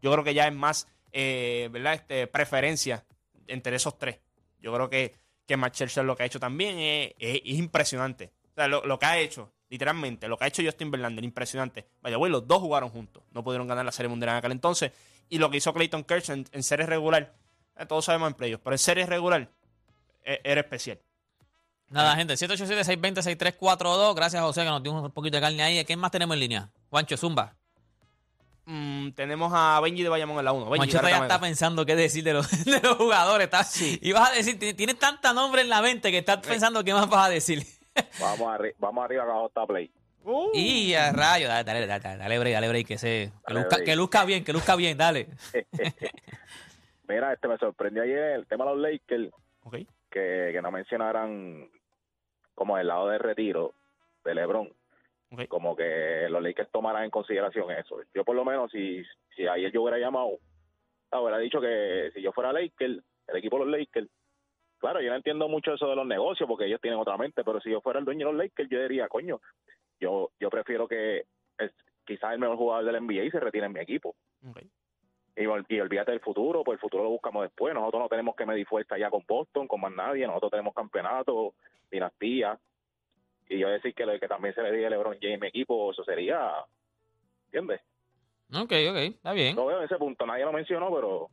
Yo 0.00 0.10
creo 0.10 0.24
que 0.24 0.32
ya 0.32 0.48
es 0.48 0.54
más, 0.54 0.88
eh, 1.12 1.68
¿verdad? 1.70 1.94
Este, 1.94 2.26
preferencia 2.28 3.04
entre 3.46 3.76
esos 3.76 3.98
tres. 3.98 4.20
Yo 4.58 4.72
creo 4.72 4.88
que, 4.88 5.14
que 5.46 5.58
Matt 5.58 5.74
Scherzer 5.74 6.04
lo 6.06 6.16
que 6.16 6.22
ha 6.22 6.26
hecho 6.26 6.40
también 6.40 6.76
es, 7.18 7.42
impresionante. 7.44 8.32
O 8.52 8.54
sea, 8.54 8.68
lo, 8.68 8.86
lo, 8.86 8.98
que 8.98 9.04
ha 9.04 9.18
hecho 9.18 9.52
Literalmente, 9.68 10.28
lo 10.28 10.36
que 10.36 10.44
ha 10.44 10.46
hecho 10.46 10.62
Justin 10.62 10.90
Verlander, 10.90 11.24
impresionante. 11.24 11.86
Vaya, 12.00 12.16
güey, 12.16 12.30
los 12.30 12.46
dos 12.46 12.60
jugaron 12.60 12.88
juntos. 12.88 13.22
No 13.32 13.42
pudieron 13.42 13.66
ganar 13.66 13.84
la 13.84 13.92
Serie 13.92 14.08
Mundial 14.08 14.30
en 14.30 14.36
aquel 14.36 14.52
entonces. 14.52 14.92
Y 15.28 15.38
lo 15.38 15.50
que 15.50 15.56
hizo 15.56 15.72
Clayton 15.72 16.04
Kershaw 16.04 16.44
en, 16.52 16.62
serie 16.62 16.86
regular, 16.86 17.34
eh, 17.76 17.86
todos 17.86 18.04
sabemos 18.04 18.28
en 18.28 18.34
playoffs, 18.34 18.62
pero 18.62 18.74
en 18.74 18.78
serie 18.78 19.06
regular 19.06 19.50
e, 20.24 20.40
era 20.44 20.60
especial. 20.60 21.00
Nada, 21.88 22.14
gente, 22.14 22.34
787-620-6342. 22.34 24.14
Gracias, 24.14 24.42
José, 24.42 24.62
que 24.62 24.70
nos 24.70 24.82
dio 24.82 24.92
un 24.92 25.10
poquito 25.10 25.36
de 25.36 25.40
carne 25.40 25.62
ahí. 25.62 25.84
¿Quién 25.84 25.98
más 25.98 26.10
tenemos 26.12 26.34
en 26.34 26.40
línea? 26.40 26.70
Juancho 26.90 27.16
Zumba. 27.16 27.56
Mm, 28.66 29.10
tenemos 29.12 29.52
a 29.54 29.80
Benji 29.80 30.02
de 30.02 30.08
Bayamón 30.08 30.38
en 30.38 30.44
la 30.44 30.52
1. 30.52 30.66
Juancho 30.66 31.00
ya 31.02 31.18
está 31.22 31.40
pensando 31.40 31.86
qué 31.86 31.96
decir 31.96 32.22
de 32.22 32.34
los, 32.34 32.50
de 32.64 32.80
los 32.80 32.96
jugadores. 32.96 33.48
Y 34.00 34.12
vas 34.12 34.30
a 34.30 34.32
decir, 34.32 34.58
tienes 34.76 34.98
tanta 34.98 35.32
nombre 35.32 35.62
en 35.62 35.68
la 35.68 35.82
mente 35.82 36.12
que 36.12 36.18
estás 36.18 36.38
pensando 36.38 36.84
qué 36.84 36.94
más 36.94 37.08
vas 37.08 37.26
a 37.26 37.30
decir 37.30 37.66
vamos, 38.20 38.54
arriba, 38.54 38.76
vamos 38.78 39.04
arriba 39.04 39.22
abajo 39.22 39.46
está 39.46 39.66
Play. 39.66 39.90
Uh. 40.24 40.50
Y 40.54 40.94
a 40.94 41.12
rayo, 41.12 41.46
dale, 41.46 41.64
dale, 41.64 41.86
dale, 41.86 42.18
dale, 42.18 42.38
break, 42.38 42.54
dale 42.54 42.68
break, 42.68 42.86
que, 42.86 42.98
se, 42.98 43.32
que, 43.46 43.54
luzca, 43.54 43.84
que 43.84 43.96
luzca 43.96 44.24
bien, 44.24 44.44
que 44.44 44.52
luzca 44.52 44.74
bien, 44.74 44.98
dale. 44.98 45.28
Mira, 47.08 47.32
este 47.32 47.46
me 47.46 47.58
sorprendió 47.58 48.02
ayer 48.02 48.32
el 48.32 48.46
tema 48.46 48.64
de 48.64 48.70
los 48.72 48.80
Lakers, 48.80 49.30
okay. 49.62 49.86
que, 50.10 50.50
que 50.52 50.60
no 50.60 50.72
mencionaran 50.72 51.70
como 52.56 52.76
el 52.78 52.88
lado 52.88 53.08
de 53.08 53.18
retiro 53.18 53.74
de 54.24 54.34
LeBron. 54.34 54.72
Como 55.48 55.76
que 55.76 56.26
los 56.30 56.42
Lakers 56.42 56.70
tomaran 56.70 57.04
en 57.04 57.10
consideración 57.10 57.70
eso. 57.70 58.00
Yo 58.14 58.24
por 58.24 58.34
lo 58.34 58.44
menos, 58.44 58.70
si, 58.70 59.02
si 59.36 59.46
ayer 59.46 59.70
yo 59.70 59.82
hubiera 59.82 59.98
llamado, 59.98 60.38
hubiera 61.12 61.38
dicho 61.38 61.60
que 61.60 62.10
si 62.14 62.22
yo 62.22 62.32
fuera 62.32 62.52
Lakers, 62.52 63.02
el 63.28 63.36
equipo 63.36 63.58
de 63.58 63.64
los 63.66 63.78
Lakers, 63.78 64.08
Claro, 64.78 65.00
yo 65.00 65.10
no 65.10 65.16
entiendo 65.16 65.48
mucho 65.48 65.74
eso 65.74 65.88
de 65.88 65.96
los 65.96 66.06
negocios 66.06 66.48
porque 66.48 66.66
ellos 66.66 66.80
tienen 66.80 67.00
otra 67.00 67.16
mente, 67.16 67.42
pero 67.44 67.60
si 67.60 67.70
yo 67.70 67.80
fuera 67.80 67.98
el 67.98 68.04
dueño 68.04 68.26
de 68.26 68.32
los 68.32 68.42
Lakers, 68.44 68.68
yo 68.68 68.82
diría, 68.82 69.08
coño, 69.08 69.40
yo 69.98 70.30
yo 70.38 70.50
prefiero 70.50 70.86
que 70.86 71.24
quizás 72.06 72.32
el 72.32 72.38
mejor 72.38 72.56
jugador 72.56 72.84
del 72.84 73.02
NBA 73.02 73.30
se 73.30 73.40
retire 73.40 73.66
en 73.66 73.72
mi 73.72 73.80
equipo. 73.80 74.14
Y, 75.34 75.42
y, 75.42 75.80
olvídate 75.80 76.12
del 76.12 76.20
futuro, 76.20 76.64
pues 76.64 76.76
el 76.76 76.80
futuro 76.80 77.02
lo 77.04 77.10
buscamos 77.10 77.42
después. 77.42 77.74
Nosotros 77.74 78.02
no 78.02 78.08
tenemos 78.08 78.36
que 78.36 78.46
medir 78.46 78.66
fuerza 78.66 78.96
ya 78.96 79.10
con 79.10 79.24
Boston, 79.26 79.66
con 79.66 79.80
más 79.80 79.92
nadie. 79.92 80.26
Nosotros 80.26 80.50
tenemos 80.50 80.72
campeonato, 80.72 81.54
dinastía. 81.90 82.58
y 83.48 83.58
yo 83.58 83.68
decir 83.68 83.94
que, 83.94 84.18
que 84.18 84.28
también 84.28 84.54
se 84.54 84.62
le 84.62 84.72
diga 84.72 84.86
a 84.86 84.90
LeBron 84.90 85.18
James 85.20 85.42
equipo, 85.42 85.90
eso 85.90 86.04
sería, 86.04 86.52
¿entiendes? 87.46 87.80
Ok, 88.52 88.72
ok, 88.90 88.96
está 88.96 89.32
bien. 89.32 89.56
No 89.56 89.66
veo 89.66 89.82
ese 89.82 89.96
punto, 89.96 90.24
nadie 90.24 90.44
lo 90.44 90.52
mencionó, 90.52 90.94
pero 90.94 91.28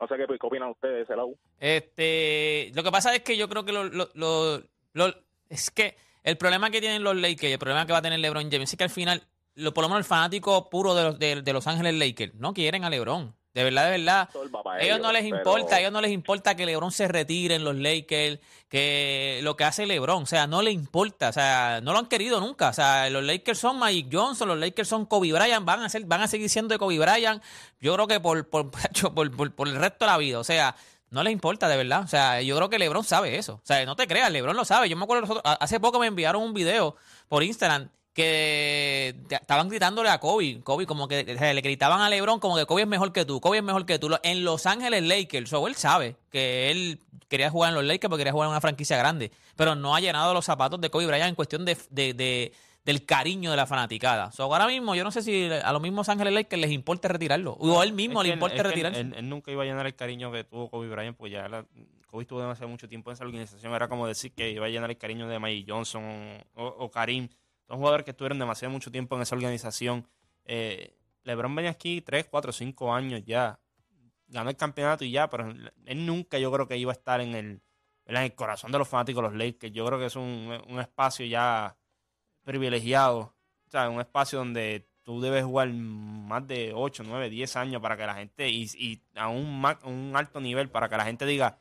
no 0.00 0.08
sé 0.08 0.16
qué, 0.16 0.26
qué 0.26 0.46
opinan 0.46 0.70
ustedes 0.70 0.94
de 0.96 1.02
ese 1.02 1.16
lado. 1.16 1.34
Este, 1.58 2.72
lo 2.74 2.82
que 2.82 2.90
pasa 2.90 3.14
es 3.14 3.22
que 3.22 3.36
yo 3.36 3.48
creo 3.48 3.64
que 3.64 3.72
lo, 3.72 3.84
lo, 3.84 4.08
lo, 4.14 5.14
es 5.48 5.70
que 5.70 5.96
el 6.22 6.36
problema 6.36 6.70
que 6.70 6.80
tienen 6.80 7.04
los 7.04 7.16
Lakers, 7.16 7.52
el 7.52 7.58
problema 7.58 7.86
que 7.86 7.92
va 7.92 7.98
a 7.98 8.02
tener 8.02 8.18
LeBron 8.18 8.50
James 8.50 8.70
es 8.70 8.76
que 8.76 8.84
al 8.84 8.90
final, 8.90 9.22
lo, 9.54 9.74
por 9.74 9.82
lo 9.82 9.88
menos 9.88 10.00
el 10.00 10.08
fanático 10.08 10.70
puro 10.70 10.94
de 10.94 11.04
los, 11.04 11.18
de, 11.18 11.42
de 11.42 11.52
Los 11.52 11.66
Ángeles 11.66 11.94
Lakers 11.94 12.34
no 12.34 12.54
quieren 12.54 12.84
a 12.84 12.90
LeBron. 12.90 13.34
De 13.52 13.64
verdad, 13.64 13.86
de 13.86 13.98
verdad. 13.98 14.28
A 14.64 14.80
ellos, 14.80 15.00
no 15.00 15.10
les 15.10 15.24
importa, 15.24 15.76
a 15.76 15.80
ellos 15.80 15.90
no 15.90 16.00
les 16.00 16.12
importa 16.12 16.54
que 16.54 16.64
LeBron 16.64 16.92
se 16.92 17.08
retire 17.08 17.56
en 17.56 17.64
los 17.64 17.74
Lakers, 17.74 18.38
que 18.68 19.40
lo 19.42 19.56
que 19.56 19.64
hace 19.64 19.86
LeBron, 19.86 20.22
o 20.22 20.26
sea, 20.26 20.46
no 20.46 20.62
le 20.62 20.70
importa, 20.70 21.30
o 21.30 21.32
sea, 21.32 21.80
no 21.82 21.92
lo 21.92 21.98
han 21.98 22.06
querido 22.06 22.38
nunca. 22.38 22.68
O 22.68 22.72
sea, 22.72 23.10
los 23.10 23.24
Lakers 23.24 23.58
son 23.58 23.78
Magic 23.78 24.08
Johnson, 24.12 24.46
los 24.46 24.58
Lakers 24.58 24.88
son 24.88 25.04
Kobe 25.04 25.32
Bryant, 25.32 25.64
van 25.64 25.82
a 25.82 25.88
ser, 25.88 26.04
van 26.04 26.20
a 26.20 26.28
seguir 26.28 26.48
siendo 26.48 26.72
de 26.74 26.78
Kobe 26.78 26.98
Bryant, 26.98 27.42
yo 27.80 27.94
creo 27.94 28.06
que 28.06 28.20
por, 28.20 28.48
por, 28.48 28.70
por, 29.14 29.54
por 29.54 29.68
el 29.68 29.74
resto 29.74 30.04
de 30.04 30.10
la 30.10 30.18
vida. 30.18 30.38
O 30.38 30.44
sea, 30.44 30.76
no 31.10 31.24
les 31.24 31.32
importa, 31.32 31.68
de 31.68 31.76
verdad. 31.76 32.02
O 32.04 32.08
sea, 32.08 32.40
yo 32.42 32.54
creo 32.56 32.70
que 32.70 32.78
LeBron 32.78 33.02
sabe 33.02 33.36
eso. 33.36 33.54
O 33.54 33.66
sea, 33.66 33.84
no 33.84 33.96
te 33.96 34.06
creas, 34.06 34.30
LeBron 34.30 34.56
lo 34.56 34.64
sabe. 34.64 34.88
Yo 34.88 34.96
me 34.96 35.04
acuerdo, 35.04 35.42
hace 35.44 35.80
poco 35.80 35.98
me 35.98 36.06
enviaron 36.06 36.42
un 36.42 36.54
video 36.54 36.94
por 37.28 37.42
Instagram 37.42 37.90
que 38.12 39.14
estaban 39.30 39.68
gritándole 39.68 40.08
a 40.08 40.18
Kobe, 40.18 40.60
Kobe 40.62 40.86
como 40.86 41.06
que 41.06 41.24
le 41.24 41.60
gritaban 41.60 42.00
a 42.00 42.10
LeBron 42.10 42.40
como 42.40 42.56
que 42.56 42.66
Kobe 42.66 42.82
es 42.82 42.88
mejor 42.88 43.12
que 43.12 43.24
tú, 43.24 43.40
Kobe 43.40 43.58
es 43.58 43.64
mejor 43.64 43.86
que 43.86 43.98
tú. 43.98 44.10
En 44.22 44.44
Los 44.44 44.66
Ángeles 44.66 45.02
Lakers, 45.02 45.52
o 45.52 45.66
él 45.68 45.76
sabe 45.76 46.16
que 46.30 46.70
él 46.70 47.00
quería 47.28 47.50
jugar 47.50 47.70
en 47.70 47.76
los 47.76 47.84
Lakers 47.84 48.08
porque 48.08 48.20
quería 48.22 48.32
jugar 48.32 48.48
en 48.48 48.50
una 48.50 48.60
franquicia 48.60 48.96
grande, 48.96 49.30
pero 49.56 49.76
no 49.76 49.94
ha 49.94 50.00
llenado 50.00 50.34
los 50.34 50.44
zapatos 50.44 50.80
de 50.80 50.90
Kobe 50.90 51.06
Bryant 51.06 51.28
en 51.28 51.34
cuestión 51.36 51.64
de, 51.64 51.76
de, 51.90 52.52
del 52.84 53.06
cariño 53.06 53.52
de 53.52 53.56
la 53.56 53.66
fanaticada. 53.66 54.32
So, 54.32 54.42
ahora 54.42 54.66
mismo 54.66 54.96
yo 54.96 55.04
no 55.04 55.12
sé 55.12 55.22
si 55.22 55.48
a 55.48 55.72
los 55.72 55.80
mismos 55.80 56.08
Ángeles 56.08 56.32
Lakers 56.32 56.60
les 56.60 56.72
importa 56.72 57.06
retirarlo, 57.06 57.52
o 57.52 57.80
a 57.80 57.84
él 57.84 57.92
mismo 57.92 58.22
le 58.24 58.30
importa 58.30 58.64
retirarlo. 58.64 58.98
Él, 58.98 59.28
nunca 59.28 59.52
iba 59.52 59.62
a 59.62 59.66
llenar 59.66 59.86
el 59.86 59.94
cariño 59.94 60.32
que 60.32 60.42
tuvo 60.42 60.68
Kobe 60.68 60.88
Bryant, 60.88 61.16
pues 61.16 61.30
ya 61.30 61.48
Kobe 62.08 62.22
estuvo 62.22 62.40
demasiado 62.40 62.68
mucho 62.68 62.88
tiempo 62.88 63.10
en 63.10 63.14
esa 63.14 63.24
organización, 63.24 63.72
era 63.72 63.86
como 63.86 64.08
decir 64.08 64.32
que 64.32 64.50
iba 64.50 64.66
a 64.66 64.68
llenar 64.68 64.90
el 64.90 64.98
cariño 64.98 65.28
de 65.28 65.38
Mike 65.38 65.70
Johnson 65.70 66.42
o 66.56 66.90
Karim 66.90 67.28
son 67.70 67.78
jugadores 67.78 68.04
que 68.04 68.10
estuvieron 68.10 68.40
demasiado 68.40 68.72
mucho 68.72 68.90
tiempo 68.90 69.14
en 69.14 69.22
esa 69.22 69.36
organización. 69.36 70.04
Eh, 70.44 70.96
LeBron 71.22 71.54
venía 71.54 71.70
aquí 71.70 72.00
3, 72.00 72.26
4, 72.28 72.50
5 72.50 72.92
años 72.92 73.22
ya. 73.24 73.60
Ganó 74.26 74.50
el 74.50 74.56
campeonato 74.56 75.04
y 75.04 75.12
ya, 75.12 75.30
pero 75.30 75.48
él 75.84 76.04
nunca 76.04 76.36
yo 76.38 76.50
creo 76.50 76.66
que 76.66 76.76
iba 76.76 76.90
a 76.90 76.94
estar 76.94 77.20
en 77.20 77.36
el, 77.36 77.62
en 78.06 78.16
el 78.16 78.34
corazón 78.34 78.72
de 78.72 78.78
los 78.78 78.88
fanáticos 78.88 79.22
los 79.22 79.34
Lakers. 79.36 79.72
Yo 79.72 79.86
creo 79.86 80.00
que 80.00 80.06
es 80.06 80.16
un, 80.16 80.80
espacio 80.80 81.24
ya 81.26 81.76
privilegiado. 82.42 83.36
O 83.68 83.70
sea, 83.70 83.88
un 83.88 84.00
espacio 84.00 84.40
donde 84.40 84.88
tú 85.04 85.20
debes 85.20 85.44
jugar 85.44 85.68
más 85.68 86.44
de 86.48 86.72
8, 86.74 87.04
9, 87.06 87.30
10 87.30 87.54
años 87.54 87.80
para 87.80 87.96
que 87.96 88.04
la 88.04 88.14
gente, 88.14 88.48
y, 88.48 88.68
y 88.76 89.00
a 89.14 89.28
un, 89.28 89.64
un 89.84 90.12
alto 90.16 90.40
nivel, 90.40 90.70
para 90.70 90.88
que 90.88 90.96
la 90.96 91.04
gente 91.04 91.24
diga, 91.24 91.56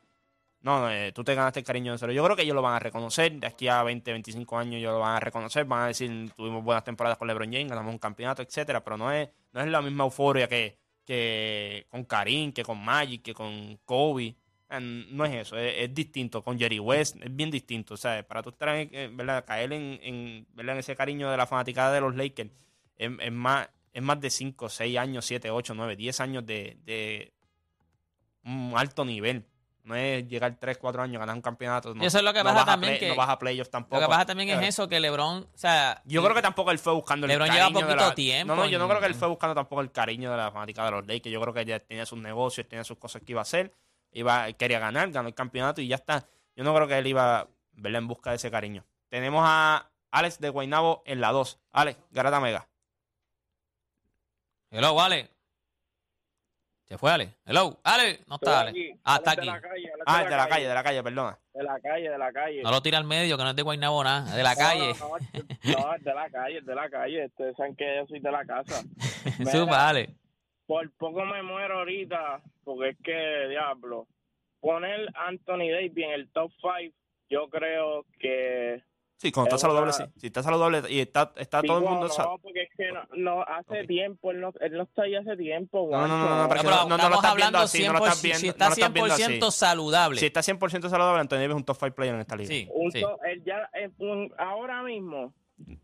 no, 0.62 0.92
eh, 0.92 1.14
tú 1.14 1.24
te 1.24 1.36
ganaste 1.36 1.60
el 1.60 1.66
cariño 1.66 1.94
de 1.94 1.98
cero. 1.98 2.12
Yo 2.12 2.24
creo 2.24 2.36
que 2.36 2.42
ellos 2.42 2.56
lo 2.56 2.62
van 2.62 2.76
a 2.76 2.80
reconocer. 2.80 3.32
De 3.40 3.48
aquí 3.48 3.70
a 3.70 3.82
20, 3.82 4.12
25 4.12 4.58
años 4.58 4.76
ellos 4.76 4.92
lo 4.92 5.00
van 5.00 5.16
a 5.16 5.20
reconocer. 5.20 5.66
Van 5.66 5.84
a 5.84 5.88
decir, 5.88 6.32
tuvimos 6.36 6.64
buenas 6.64 6.84
temporadas 6.84 7.18
con 7.18 7.28
LeBron 7.28 7.52
James, 7.52 7.70
ganamos 7.70 7.94
un 7.94 8.00
campeonato, 8.00 8.42
etcétera. 8.42 8.84
Pero 8.84 8.98
no 8.98 9.12
es, 9.12 9.30
no 9.54 9.62
es 9.62 9.68
la 9.68 9.82
misma 9.82 10.04
euforia 10.04 10.50
que, 10.50 10.78
que 11.06 11.88
con 11.90 12.04
Karim, 12.04 12.52
que 12.52 12.64
con 12.64 12.84
Magic, 12.84 13.22
que 13.22 13.34
con 13.34 13.78
Kobe. 13.86 14.36
No 14.70 15.26
es 15.26 15.34
eso, 15.48 15.58
es, 15.58 15.94
distinto. 15.94 16.44
Con 16.44 16.60
Jerry 16.60 16.80
West 16.80 17.16
es 17.22 17.34
bien 17.34 17.50
distinto. 17.50 17.94
O 17.94 17.98
sea, 17.98 18.28
para 18.28 18.44
tú 18.44 18.50
estar 18.50 18.70
en, 18.70 19.16
¿verdad? 19.16 19.46
caer 19.46 19.72
en, 19.74 20.00
en, 20.04 20.70
ese 20.78 20.96
cariño 20.96 21.32
de 21.32 21.38
la 21.38 21.48
fanaticada 21.48 21.94
de 21.94 22.02
los 22.02 22.16
Lakers, 22.16 22.52
es, 22.98 23.32
más, 23.32 23.70
es 23.94 24.04
más 24.04 24.20
de 24.20 24.30
5, 24.30 24.68
6 24.70 24.98
años, 24.98 25.26
7, 25.26 25.50
8, 25.52 25.74
9, 25.74 25.96
10 25.96 26.20
años 26.20 26.46
de, 26.46 26.78
de 26.84 27.34
un 28.44 28.74
alto 28.76 29.06
nivel 29.06 29.46
no 29.84 29.96
es 29.96 30.28
llegar 30.28 30.56
3, 30.60 30.78
4 30.78 31.02
años, 31.02 31.20
ganar 31.20 31.36
un 31.36 31.42
campeonato. 31.42 31.94
No, 31.96 32.04
eso 32.04 32.20
es 32.20 32.24
lo 32.24 32.34
que 32.34 32.44
pasa 32.44 32.66
también. 32.66 33.00
que, 33.00 33.10
no 33.10 33.16
vas 33.16 33.30
a 33.30 33.40
playoffs 33.40 33.72
tampoco. 33.72 33.96
Lo 33.96 34.08
que 34.08 34.10
pasa 34.10 34.26
también 34.26 34.50
es 34.50 34.68
eso, 34.68 34.88
que 34.88 35.00
LeBron. 35.00 35.44
O 35.44 35.58
sea, 35.58 36.02
yo 36.06 36.24
creo 36.24 36.36
que 36.36 36.42
tampoco 36.42 36.72
él 36.72 36.80
fue 36.80 36.94
buscando 36.94 37.26
el 37.26 37.30
LeBron 37.30 37.48
cariño. 37.48 37.68
lleva 37.70 37.88
poquito 37.88 38.14
tiempo. 38.14 38.56
No, 38.56 38.64
no, 38.64 38.70
yo 38.70 38.78
no 38.80 38.88
creo 38.88 39.00
que 39.00 39.08
él 39.08 39.16
fue 39.16 39.28
buscando 39.28 39.56
tampoco 39.56 39.82
el 39.82 39.92
cariño 39.92 40.32
de 40.32 40.38
la 40.38 40.52
fanática 40.52 40.86
de 40.86 40.92
los 40.92 41.08
Lakers. 41.08 41.34
Yo 41.34 41.42
creo 41.42 41.54
que 41.54 41.66
ya 41.66 41.80
tenía 41.80 42.06
sus 42.06 42.20
negocios, 42.20 42.68
tenía 42.68 42.84
sus 42.84 42.98
cosas 42.98 43.22
que 43.24 43.32
iba 43.32 43.42
a 43.42 43.44
hacer. 43.44 43.74
Iba, 44.12 44.52
quería 44.54 44.80
ganar, 44.80 45.12
ganó 45.12 45.28
el 45.28 45.36
campeonato 45.36 45.82
y 45.82 45.88
ya 45.88 45.96
está. 45.96 46.26
Yo 46.56 46.64
no 46.64 46.74
creo 46.74 46.88
que 46.88 46.98
él 46.98 47.08
iba 47.08 47.48
verla 47.74 48.00
en 48.00 48.08
busca 48.08 48.32
de 48.32 48.38
ese 48.38 48.52
cariño. 48.52 48.86
Tenemos 49.10 49.44
a 49.46 49.92
Alex 50.12 50.40
de 50.40 50.50
Guaynabo 50.50 51.04
en 51.06 51.22
la 51.22 51.32
2. 51.32 51.60
Alex, 51.72 52.00
Garata 52.12 52.40
Mega. 52.40 52.68
Hello, 54.72 55.00
Alex. 55.02 55.39
Se 56.90 56.98
fue 56.98 57.12
Ale. 57.12 57.36
Hello. 57.46 57.80
Ale. 57.84 58.22
No 58.26 58.36
está 58.36 58.62
Ale. 58.62 59.00
Ah, 59.04 59.18
está 59.18 59.32
aquí. 59.34 59.48
ah, 60.08 60.24
de 60.24 60.30
la 60.32 60.48
calle, 60.50 60.68
de 60.68 60.74
la 60.74 60.84
calle, 60.84 61.04
perdona. 61.04 61.38
De 61.54 61.64
la 61.64 61.80
calle, 61.80 62.10
de 62.10 62.18
la 62.18 62.32
calle. 62.34 62.64
No 62.64 62.72
lo 62.72 62.82
tira 62.82 62.98
al 62.98 63.04
medio, 63.04 63.38
que 63.38 63.44
no 63.44 63.52
es 63.52 63.56
de 63.56 63.62
Guaynabo 63.62 64.04
nada. 64.04 64.36
De 64.36 64.42
la 64.42 64.56
calle. 64.56 64.94
No, 65.00 65.10
no, 65.82 65.94
es 65.94 66.04
de 66.04 66.14
la 66.16 66.30
calle, 66.32 66.58
es 66.58 66.66
de 66.66 66.74
la 66.74 66.90
calle. 66.90 67.26
Ustedes 67.28 67.56
saben 67.58 67.76
que 67.76 67.96
yo 67.96 68.08
soy 68.08 68.20
de 68.20 68.32
la 68.32 68.44
casa. 68.44 68.82
Suba, 69.52 69.88
Ale. 69.88 70.16
Por 70.66 70.90
poco 70.94 71.24
me 71.26 71.44
muero 71.44 71.78
ahorita, 71.78 72.42
porque 72.64 72.90
es 72.90 72.98
que, 73.04 73.48
diablo, 73.50 74.08
poner 74.60 75.10
Anthony 75.14 75.70
Davis 75.70 76.06
en 76.06 76.12
el 76.12 76.32
top 76.32 76.52
5, 76.60 76.96
yo 77.30 77.50
creo 77.50 78.06
que 78.20 78.84
Sí, 79.20 79.34
cuando 79.34 79.54
está 79.54 79.58
saludable, 79.58 79.92
sí. 79.92 80.04
Si 80.16 80.28
está 80.28 80.42
saludable 80.42 80.82
y 80.88 81.02
está, 81.02 81.34
está 81.36 81.62
todo 81.62 81.80
el 81.80 81.84
mundo. 81.84 82.08
No, 82.08 82.38
porque 82.42 82.64
es 82.64 82.70
que 82.78 82.90
no, 82.90 83.04
no 83.18 83.42
hace 83.44 83.86
tiempo, 83.86 84.32
él 84.32 84.40
no, 84.40 84.54
él 84.62 84.72
no 84.72 84.84
está 84.84 85.04
ahí 85.04 85.16
hace 85.16 85.36
tiempo. 85.36 85.90
No, 85.92 86.08
no, 86.08 86.18
no, 86.18 86.44
no, 86.44 86.48
pero 86.48 86.64
no, 86.64 86.98
no, 86.98 87.10
lo 87.10 87.16
estás 87.16 87.36
viendo 87.36 87.58
así, 87.58 87.86
no 87.86 87.94
lo 87.94 88.00
estás 88.00 88.22
viendo. 88.22 88.40
Si 88.40 88.48
está 88.48 88.70
100% 88.70 89.52
saludable. 89.52 90.22
Si 90.22 90.26
está 90.26 90.40
100% 90.40 90.88
saludable, 90.88 91.20
Antonio 91.20 91.42
Davis 91.42 91.54
es 91.54 91.58
un 91.58 91.66
top 91.66 91.78
5 91.78 91.96
player 91.96 92.16
en 92.16 92.22
esta 92.22 92.38
liga. 92.38 92.48
Sí, 92.48 92.70
un 92.74 92.92
sí. 92.94 93.04
él 93.26 93.44
ya, 93.44 93.70
un, 93.98 94.34
ahora 94.38 94.84
mismo. 94.84 95.34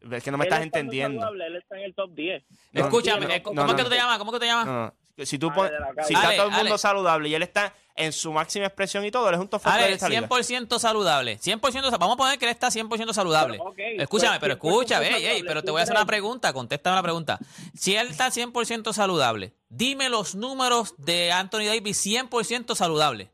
Es 0.10 0.24
que 0.24 0.32
no 0.32 0.38
me 0.38 0.46
estás 0.46 0.62
entendiendo. 0.62 1.20
Saludable, 1.20 1.48
él 1.48 1.56
está 1.58 1.78
en 1.78 1.84
el 1.84 1.94
top 1.94 2.12
10. 2.14 2.44
Escúchame, 2.72 3.44
¿cómo 3.44 3.66
es 3.66 3.74
que 3.74 3.84
tú 3.84 3.90
te 3.90 3.98
llamas? 3.98 4.18
¿Cómo 4.18 4.32
que 4.32 4.40
te 4.40 4.46
llamas? 4.46 4.94
Si, 5.18 5.40
tú 5.40 5.52
pones, 5.52 5.72
si 6.06 6.14
está 6.14 6.36
todo 6.36 6.48
el 6.48 6.52
mundo 6.54 6.78
saludable 6.78 7.30
y 7.30 7.36
él 7.36 7.44
está 7.44 7.74
en 7.96 8.12
su 8.12 8.34
máxima 8.34 8.66
expresión 8.66 9.06
y 9.06 9.12
todo, 9.12 9.30
él 9.30 9.36
es 9.36 9.42
un 9.42 9.48
top 9.48 9.62
Ale, 9.64 9.98
100% 9.98 10.78
saludable. 10.80 11.38
100% 11.40 11.98
Vamos 11.98 12.16
a 12.16 12.18
poner 12.18 12.38
que 12.38 12.46
él 12.46 12.52
está 12.52 12.68
100% 12.68 13.14
saludable. 13.14 13.60
escúchame, 13.98 14.40
pero 14.40 14.54
escúchame, 14.56 15.10
pero 15.48 15.64
te 15.64 15.72
voy 15.72 15.80
a 15.80 15.84
hacer 15.84 15.96
una 15.96 16.06
pregunta, 16.06 16.52
contéstame 16.52 16.98
la 16.98 17.04
pregunta. 17.04 17.40
Si 17.74 17.96
él 17.96 18.08
está 18.08 18.28
100% 18.28 18.92
saludable, 18.92 19.54
dime 19.70 20.10
los 20.10 20.36
números 20.36 20.96
de 20.98 21.32
Anthony 21.32 21.66
Davis 21.66 22.06
100% 22.06 22.76
saludable. 22.76 23.32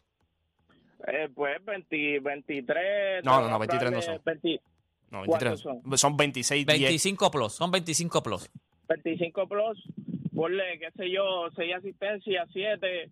Eh, 1.07 1.29
pues 1.33 1.63
20, 1.65 2.19
23. 2.19 3.25
No, 3.25 3.41
no, 3.41 3.49
no, 3.49 3.57
23 3.57 3.91
no 3.91 4.01
son. 4.03 4.21
20, 4.23 4.61
no, 5.09 5.21
23 5.21 5.59
son? 5.59 5.81
son 5.97 6.15
26, 6.17 6.65
25 6.65 7.31
plus, 7.31 7.53
son 7.53 7.71
25 7.71 8.21
plus. 8.21 8.49
25 8.87 9.47
plus, 9.47 9.83
ponle, 10.41 10.79
qué 10.79 10.91
sé 10.97 11.11
yo, 11.11 11.49
6 11.55 11.75
asistencias, 11.75 12.49
7 12.51 13.09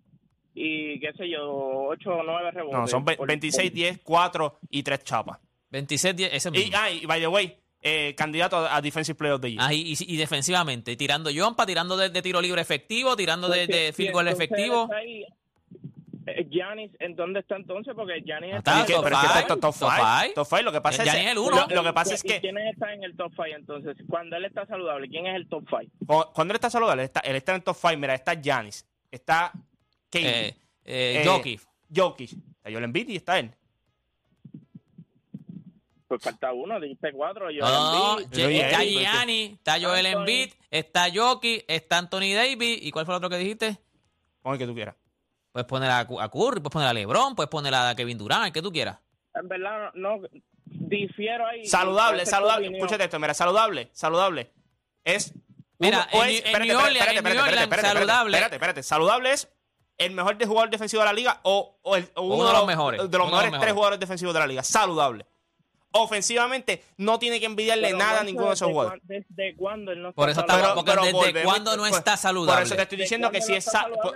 y 0.56 1.00
qué 1.00 1.14
sé 1.14 1.30
yo, 1.30 1.48
8 1.88 2.10
o 2.10 2.24
9 2.24 2.52
rebotes. 2.52 2.80
No, 2.80 2.88
son 2.88 3.06
26, 3.06 3.74
10, 3.74 4.00
4 4.04 4.60
y 4.72 4.84
3 4.84 5.04
chapas. 5.04 5.40
26, 5.70 6.16
10, 6.16 6.34
ese 6.34 6.52
mismo. 6.52 6.68
Y, 6.68 6.72
ah, 6.76 6.90
y 6.90 7.06
by 7.06 7.20
the 7.20 7.28
way, 7.28 7.56
eh, 7.82 8.16
candidato 8.18 8.58
a, 8.58 8.82
Defensive 8.82 9.16
Player 9.16 9.36
of 9.36 9.42
the 9.42 9.52
Year. 9.52 9.62
Ah, 9.64 9.74
y, 9.74 9.94
y, 9.96 10.18
defensivamente, 10.18 10.96
tirando 10.96 11.30
jumpa, 11.34 11.66
tirando 11.66 11.96
de, 11.96 12.10
de, 12.10 12.22
tiro 12.22 12.42
libre 12.42 12.62
efectivo, 12.62 13.16
tirando 13.16 13.48
de, 13.48 13.68
de 13.68 13.94
field 13.94 14.12
goal 14.12 14.28
efectivo. 14.28 14.90
Giannis, 16.50 16.92
¿en 17.00 17.16
dónde 17.16 17.40
está 17.40 17.56
entonces? 17.56 17.94
Porque 17.96 18.22
Giannis 18.22 18.56
está, 18.56 18.86
en 18.86 18.92
el 18.92 19.60
top 19.60 19.74
5. 19.74 19.92
Top 20.36 20.48
5. 20.48 20.62
Lo 20.64 20.72
que 20.72 20.82
pasa 20.82 21.04
es, 21.04 21.14
el 21.32 21.38
uno. 21.38 21.68
Lo, 21.70 21.84
que 21.84 21.94
pasa 21.94 22.16
es 22.16 22.24
que. 22.24 22.40
¿Quiénes 22.40 22.74
están 22.74 22.92
en 22.92 23.04
el 23.04 23.16
top 23.16 23.32
5 23.36 23.48
entonces? 23.56 23.98
Cuando 24.08 24.36
él 24.36 24.46
está 24.46 24.66
saludable, 24.66 25.08
¿quién 25.08 25.28
es 25.28 25.36
el 25.36 25.48
top 25.48 25.66
5? 25.70 26.32
Cuando 26.34 26.52
él 26.52 26.56
está 26.56 26.70
saludable, 26.70 27.04
él 27.04 27.06
está, 27.06 27.20
él 27.22 27.36
está 27.36 27.52
en 27.54 27.58
el 27.58 27.64
top 27.64 27.78
5. 27.80 27.98
Mira, 27.98 28.16
está 28.16 28.34
Giannis, 28.34 28.86
está 29.12 29.52
Kane, 30.10 30.48
eh, 30.48 30.56
eh, 30.86 31.24
Jokic. 31.26 31.62
Jokic. 31.94 32.32
Está 32.32 32.72
Joel 32.72 32.84
Embiid 32.84 33.10
y 33.10 33.16
está 33.16 33.40
él. 33.40 33.52
Pues 36.08 36.24
falta 36.24 36.52
uno, 36.52 36.80
dijiste 36.80 37.14
cuatro. 37.14 37.46
Joel 37.46 37.60
no, 37.60 38.20
está 38.20 38.84
Gianni, 38.84 39.44
está 39.54 39.80
Joel 39.80 40.08
Embiid, 40.08 40.50
está 40.72 41.08
Jokic, 41.14 41.66
está 41.68 42.00
Anthony 42.00 42.34
Davis. 42.34 42.80
¿Y 42.82 42.92
cuál 42.92 43.06
fue 43.06 43.14
el 43.14 43.18
otro 43.18 43.30
que 43.30 43.38
dijiste? 43.38 43.78
Pon 44.42 44.54
el 44.54 44.60
que 44.60 44.66
tú 44.66 44.74
quieras. 44.74 44.96
Puedes 45.52 45.68
poner 45.68 45.90
a, 45.90 46.06
Curry, 46.06 46.60
puedes 46.60 46.72
poner 46.72 46.88
a 46.88 46.94
LeBron, 46.94 47.36
puedes 47.36 47.50
poner 47.50 47.74
a 47.74 47.96
Kevin 47.96 48.18
Durant, 48.18 48.46
el 48.48 48.54
que 48.54 48.62
tú 48.62 48.72
quieras. 48.72 49.00
En 49.34 49.48
verdad, 49.48 49.92
no, 49.96 50.20
difiero 50.66 51.48
ahí. 51.48 51.66
Saludable, 51.66 52.26
saludable. 52.26 52.68
Escúchate 52.68 53.04
esto, 53.06 53.20
mira, 53.20 53.34
saludable, 53.34 53.90
saludable. 53.94 54.52
Es. 55.04 55.34
Mira, 55.80 56.08
uno, 56.14 56.24
en, 56.26 56.30
espérate, 56.32 56.66
New 56.66 56.78
Orleans, 56.78 57.08
espérate, 57.08 57.18
espérate, 57.18 57.64
espérate, 57.64 57.88
saludable. 57.88 58.38
Espérate, 58.38 58.56
espérate, 58.56 58.84
saludable 58.84 59.32
es 59.32 59.50
el 59.98 60.12
mejor 60.12 60.38
de 60.38 60.46
jugador 60.46 60.70
defensivo 60.70 61.02
de 61.02 61.08
la 61.08 61.14
liga 61.14 61.40
o, 61.44 61.78
o, 61.82 61.96
el, 61.96 62.10
uno, 62.16 62.48
de 62.48 62.54
los 62.54 62.68
mejores. 62.68 63.12
De 63.12 63.18
los 63.18 63.30
mejores 63.30 63.54
tres 63.60 63.74
jugadores 63.74 64.00
defensivos 64.00 64.34
de 64.34 64.40
la 64.40 64.48
liga. 64.48 64.64
Saludable. 64.64 65.26
Ofensivamente 65.92 66.84
no 66.98 67.18
tiene 67.20 67.40
que 67.40 67.46
envidiarle 67.46 67.94
nada 67.94 68.22
a 68.22 68.24
ninguno 68.24 68.48
de 68.48 68.54
esos 68.54 68.70
jugadores. 68.70 69.02
¿Desde 69.06 69.56
cuándo 69.56 69.92
él 69.92 70.02
no 70.02 70.10
está 70.10 70.22
Por 70.22 70.30
eso 70.30 70.42
está, 70.42 70.76
porque 70.76 70.92
desde 70.92 71.44
cuándo 71.44 71.76
no 71.78 71.86
está 71.86 72.18
saludable. 72.18 72.60
Por 72.60 72.64
eso 72.64 72.76
te 72.76 72.82
estoy 72.84 72.98
diciendo 73.00 73.32
que 73.32 73.42
si 73.42 73.54
es 73.56 73.70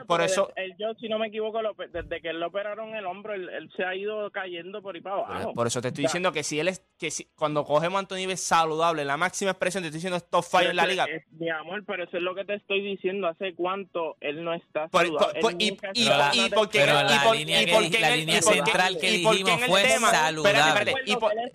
por, 0.07 0.21
eso 0.21 0.51
yo 0.77 0.93
si 0.99 1.09
no 1.09 1.19
me 1.19 1.27
equivoco 1.27 1.59
desde 1.91 2.21
que 2.21 2.29
él 2.29 2.39
le 2.39 2.45
operaron 2.45 2.95
el 2.95 3.05
hombro 3.05 3.33
él, 3.33 3.71
se 3.75 3.83
ha 3.83 3.95
ido 3.95 4.29
cayendo 4.31 4.81
por 4.81 4.95
ahí 4.95 5.01
para 5.01 5.15
abajo. 5.15 5.53
Por 5.53 5.67
eso 5.67 5.81
te 5.81 5.89
estoy 5.89 6.03
diciendo 6.03 6.31
que 6.31 6.43
si 6.43 6.59
él 6.59 6.67
es 6.67 6.85
que 6.97 7.11
si, 7.11 7.25
cuando 7.35 7.63
cogemos 7.65 7.97
a 7.97 7.99
Anthony 7.99 8.15
Davis 8.17 8.41
saludable, 8.41 9.03
la 9.03 9.17
máxima 9.17 9.51
expresión 9.51 9.83
te 9.83 9.87
estoy 9.87 9.97
diciendo 9.97 10.17
es 10.17 10.29
top 10.29 10.43
five 10.43 10.69
en 10.69 10.75
la 10.75 10.85
liga. 10.85 11.07
mi 11.31 11.49
amor, 11.49 11.83
pero 11.85 12.03
eso 12.03 12.17
es 12.17 12.23
lo 12.23 12.35
que 12.35 12.45
te 12.45 12.55
estoy 12.55 12.81
diciendo, 12.81 13.27
hace 13.27 13.53
cuánto 13.55 14.17
él 14.21 14.43
no 14.43 14.53
está 14.53 14.89
saludable. 14.89 15.39
y, 15.57 15.77
y, 15.95 16.49
porque 16.49 16.85
la 17.99 18.15
línea 18.15 18.41
central 18.41 18.97
que 18.99 19.11
dijimos 19.11 19.61
fue 19.65 19.89
saludable. 19.99 20.93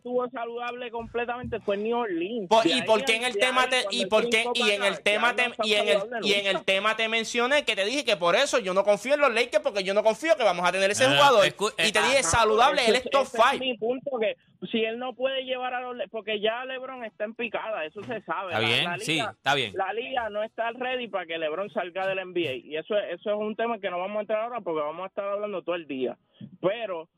Estuvo 0.09 0.31
saludable 0.31 0.91
completamente 0.91 1.61
fue 1.61 1.77
New 1.77 1.95
Orleans. 1.95 2.49
y 2.65 2.81
porque 2.85 3.17
en 3.17 3.25
el 3.25 3.37
tema 3.37 3.69
te, 3.69 3.85
y 3.91 4.07
porque 4.07 4.47
y 4.55 4.71
en 4.71 4.83
el 4.83 5.03
tema 5.03 5.37
te, 5.37 5.51
y 5.65 5.75
en 5.75 5.89
el 5.89 5.99
y 6.23 6.33
en 6.33 6.47
el 6.47 6.65
tema 6.65 6.97
te 6.97 7.09
mencioné 7.09 7.67
que 7.67 7.77
te 7.77 7.85
dije 7.85 8.07
que 8.07 8.17
por 8.17 8.35
eso 8.35 8.59
yo 8.59 8.73
no 8.73 8.85
confío 8.85 9.13
en 9.13 9.21
los 9.21 9.35
Lakers 9.35 9.63
porque 9.63 9.85
yo 9.85 9.93
no 9.93 10.03
confío 10.03 10.35
que 10.39 10.45
vamos 10.45 10.67
a 10.67 10.73
tener 10.73 10.91
ese 10.91 11.05
jugador 11.05 11.47
y 11.47 11.93
te 11.93 12.01
dije 12.01 12.23
saludable, 12.23 12.87
él 12.87 12.95
es 12.95 13.11
top 13.11 13.27
five. 13.27 13.59
mi 13.59 13.77
punto 13.77 14.19
que 14.19 14.35
si 14.71 14.83
él 14.83 14.99
no 14.99 15.13
puede 15.13 15.45
llevar 15.45 15.75
a 15.75 15.83
los 15.83 16.09
porque 16.11 16.41
ya 16.41 16.65
LeBron 16.65 17.05
está 17.05 17.25
en 17.25 17.35
picada, 17.35 17.85
eso 17.85 18.03
se 18.03 18.23
sabe. 18.23 18.55
Está 18.55 18.61
bien, 18.61 19.01
sí, 19.01 19.19
está 19.19 19.55
bien. 19.55 19.75
La 19.77 19.93
liga 19.93 20.31
no 20.31 20.43
está 20.43 20.71
ready 20.71 21.09
para 21.09 21.27
que 21.27 21.37
LeBron 21.37 21.69
salga 21.69 22.07
del 22.07 22.27
NBA 22.33 22.55
y 22.65 22.77
eso 22.79 22.97
eso 22.97 23.31
es 23.31 23.37
un 23.37 23.55
tema 23.57 23.79
que 23.79 23.91
no 23.91 23.99
vamos 23.99 24.17
a 24.17 24.21
entrar 24.23 24.45
ahora 24.45 24.63
porque 24.63 24.81
vamos 24.81 25.05
a 25.05 25.09
estar 25.09 25.29
hablando 25.29 25.61
todo 25.61 25.75
el 25.75 25.87
día. 25.87 26.17
Pero 26.63 27.11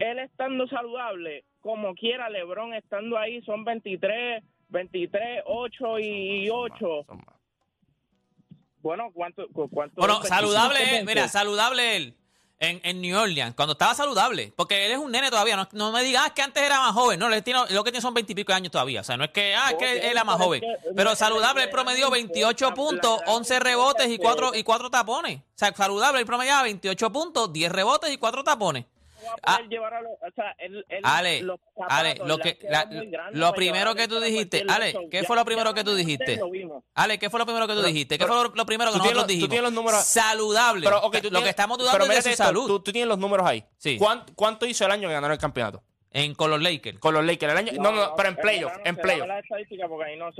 él 0.00 0.18
estando 0.18 0.66
saludable, 0.68 1.44
como 1.60 1.94
quiera, 1.94 2.28
LeBron 2.30 2.74
estando 2.74 3.18
ahí, 3.18 3.42
son 3.42 3.64
23, 3.64 4.42
23, 4.68 5.42
8 5.46 5.98
y 5.98 6.48
8. 6.50 7.06
Bueno, 8.82 9.10
¿cuánto? 9.12 9.46
cuánto 9.52 9.94
bueno, 10.00 10.22
saludable 10.22 10.98
él, 10.98 11.06
mira, 11.06 11.28
saludable 11.28 11.96
él. 11.96 12.14
En, 12.62 12.78
en, 12.84 13.00
New 13.00 13.18
Orleans, 13.18 13.54
cuando 13.54 13.72
estaba 13.72 13.94
saludable, 13.94 14.52
porque 14.54 14.84
él 14.84 14.92
es 14.92 14.98
un 14.98 15.10
nene 15.10 15.30
todavía, 15.30 15.66
no, 15.72 15.92
me 15.92 16.02
digas 16.02 16.24
ah, 16.26 16.34
que 16.34 16.42
antes 16.42 16.62
era 16.62 16.78
más 16.78 16.92
joven, 16.92 17.18
no, 17.18 17.30
lo 17.30 17.34
que 17.34 17.90
tiene 17.90 18.02
son 18.02 18.12
veintipico 18.12 18.52
años 18.52 18.70
todavía, 18.70 19.00
o 19.00 19.04
sea, 19.04 19.16
no 19.16 19.24
es 19.24 19.30
que, 19.30 19.54
ah, 19.54 19.70
es 19.70 19.76
que 19.76 19.92
él 19.92 20.04
era 20.04 20.24
más 20.24 20.36
joven, 20.36 20.62
pero 20.94 21.16
saludable 21.16 21.62
él 21.62 21.70
promedió 21.70 22.10
28 22.10 22.74
puntos, 22.74 23.22
11 23.24 23.60
rebotes 23.60 24.08
y 24.08 24.18
4, 24.18 24.54
y 24.56 24.62
4 24.62 24.90
tapones, 24.90 25.38
o 25.38 25.42
sea, 25.54 25.72
saludable 25.74 26.20
él 26.20 26.26
promediaba 26.26 26.64
28 26.64 27.10
puntos, 27.10 27.50
10 27.50 27.72
rebotes 27.72 28.12
y 28.12 28.18
4 28.18 28.44
tapones. 28.44 28.84
Ah, 29.42 29.60
llevar 29.68 29.94
a 29.94 30.00
o 30.00 30.30
sea, 30.34 30.54
él, 30.58 30.84
Ale, 31.02 31.44
Ale, 31.88 32.14
lo 32.24 32.38
que 32.38 32.58
lo 33.32 33.52
primero 33.52 33.94
que 33.94 34.08
tú 34.08 34.20
dijiste, 34.20 34.64
Ale, 34.68 35.08
¿qué 35.10 35.24
fue 35.24 35.36
lo 35.36 35.44
primero 35.44 35.74
que 35.74 35.84
tú 35.84 35.94
dijiste? 35.94 36.40
Ale, 36.94 37.18
¿qué 37.18 37.30
fue 37.30 37.38
lo 37.38 37.46
primero 37.46 37.66
que 37.66 37.74
tú 37.74 37.82
dijiste? 37.82 38.18
¿Qué 38.18 38.26
fue 38.26 38.36
lo, 38.36 38.66
primero 38.66 38.92
que 38.92 38.98
nosotros 38.98 39.26
dijimos? 39.26 39.48
Tú 39.48 39.50
tienes 39.50 39.64
los 39.64 39.72
números 39.72 40.04
saludable. 40.04 40.84
Pero, 40.84 41.30
lo 41.30 41.42
que 41.42 41.48
estamos 41.48 41.78
dudando 41.78 42.04
es 42.04 42.24
de 42.24 42.30
su 42.30 42.36
salud. 42.36 42.66
Tú, 42.66 42.92
tienes 42.92 43.08
los 43.08 43.18
números 43.18 43.46
ahí. 43.46 43.64
Sí. 43.78 43.98
¿Cuánto, 44.34 44.66
hizo 44.66 44.84
el 44.84 44.92
año 44.92 45.08
que 45.08 45.14
ganaron 45.14 45.32
el 45.32 45.40
campeonato? 45.40 45.82
En, 46.12 46.34
con 46.34 46.50
los 46.50 46.60
Lakers. 46.60 46.98
Con 46.98 47.14
los 47.14 47.24
Lakers. 47.24 47.52
El 47.52 47.58
año, 47.58 47.72
no, 47.80 47.92
no, 47.92 48.16
pero 48.16 48.30
en 48.30 48.36
playoff. 48.36 48.72
En 48.84 48.96
playoff. 48.96 49.28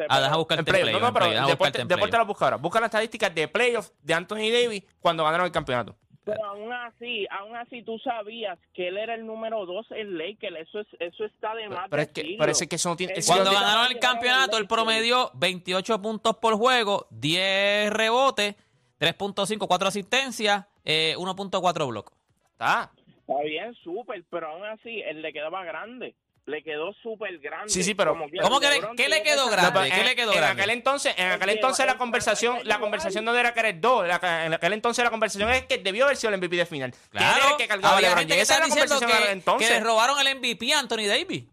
Ah, 0.08 0.20
deja 0.20 0.37
buscar 0.37 0.64
playoff. 0.64 0.90
No, 0.90 1.00
no, 1.00 1.12
pero 1.12 1.46
deporte, 1.46 1.84
deporte 1.84 2.16
la 2.16 2.25
busca 2.25 2.46
ahora. 2.46 2.56
Busca 2.56 2.80
las 2.80 2.88
estadísticas 2.88 3.32
de 3.32 3.46
playoff 3.46 3.90
de 4.02 4.14
Anthony 4.14 4.50
Davis 4.50 4.82
cuando 5.00 5.22
ganaron 5.22 5.46
el 5.46 5.52
campeonato. 5.52 5.96
Pero 6.24 6.44
aún 6.44 6.72
así, 6.72 7.26
aún 7.30 7.56
así 7.56 7.82
tú 7.82 7.98
sabías 7.98 8.58
que 8.74 8.88
él 8.88 8.98
era 8.98 9.14
el 9.14 9.26
número 9.26 9.64
dos 9.64 9.86
en 9.90 10.18
Lakers. 10.18 10.56
Eso, 10.68 10.80
es, 10.80 10.86
eso 10.98 11.24
está 11.24 11.54
de 11.54 11.68
más. 11.68 11.88
Pero, 11.88 12.02
es 12.02 12.08
que, 12.08 12.36
parece 12.38 12.68
que 12.68 12.76
eso 12.76 12.90
no 12.90 12.96
tiene. 12.96 13.14
Cuando 13.26 13.50
ganaron 13.52 13.90
el 13.90 13.98
campeonato, 13.98 14.58
él 14.58 14.66
promedió 14.66 15.30
28 15.34 16.02
puntos 16.02 16.36
por 16.36 16.56
juego, 16.56 17.06
10 17.10 17.90
rebotes, 17.92 18.54
3.5, 18.98 19.66
4 19.66 19.88
asistencias, 19.88 20.66
eh, 20.84 21.14
1.4 21.16 21.88
blocos. 21.88 22.14
Está. 22.52 22.90
Está 23.20 23.42
bien, 23.42 23.74
súper, 23.74 24.22
pero 24.28 24.48
aún 24.48 24.64
así 24.64 25.00
él 25.02 25.22
le 25.22 25.32
quedaba 25.32 25.64
grande 25.64 26.14
le 26.50 26.62
quedó 26.62 26.92
súper 26.95 27.39
grande. 27.39 27.71
Sí, 27.71 27.82
sí, 27.82 27.95
pero 27.95 28.17
¿cómo 28.43 28.60
que 28.60 28.69
le, 28.69 28.80
¿qué 28.97 29.08
le 29.08 29.23
quedó 29.23 29.49
grande? 29.49 29.91
¿Qué 29.91 30.04
le 30.04 30.15
quedó 30.15 30.32
en 30.32 30.39
grande? 30.39 30.63
aquel 30.63 30.75
entonces, 30.75 31.15
en 31.17 31.30
aquel 31.30 31.50
entonces 31.50 31.86
la 31.86 31.97
conversación, 31.97 32.58
la 32.65 32.78
conversación 32.78 33.25
no 33.25 33.34
era 33.34 33.54
que 33.54 33.60
eres 33.60 33.80
dos, 33.80 34.04
en 34.04 34.52
aquel 34.52 34.73
entonces 34.73 35.04
la 35.04 35.10
conversación 35.10 35.49
es 35.50 35.65
que 35.65 35.78
debió 35.78 36.04
haber 36.04 36.17
sido 36.17 36.32
el 36.34 36.41
MVP 36.41 36.56
de 36.56 36.67
final. 36.67 36.93
Claro, 37.10 37.56
que 37.56 37.67
cargaba 37.67 37.97
había 37.97 38.17
gente 38.17 38.34
que 38.34 38.41
está 38.41 38.65
diciendo 38.65 39.00
que, 39.00 39.65
que 39.65 39.71
le 39.71 39.80
robaron 39.80 40.19
el 40.21 40.36
MVP 40.36 40.75
a 40.75 40.80
Anthony 40.80 41.06
Davis. 41.06 41.45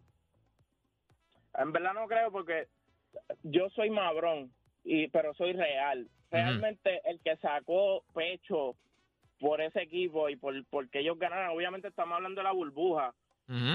En 1.57 1.71
verdad 1.71 1.93
no 1.93 2.07
creo 2.07 2.31
porque 2.31 2.67
yo 3.43 3.69
soy 3.69 3.89
mabrón, 3.89 4.51
y 4.83 5.07
pero 5.09 5.33
soy 5.33 5.53
real. 5.53 6.07
Realmente 6.31 7.01
el 7.05 7.19
que 7.21 7.37
sacó 7.37 8.03
pecho 8.13 8.75
por 9.39 9.61
ese 9.61 9.81
equipo 9.81 10.29
y 10.29 10.35
por 10.35 10.53
porque 10.65 10.99
ellos 10.99 11.17
ganaron, 11.19 11.55
obviamente 11.55 11.87
estamos 11.87 12.15
hablando 12.15 12.39
de 12.39 12.43
la 12.43 12.51
burbuja 12.51 13.13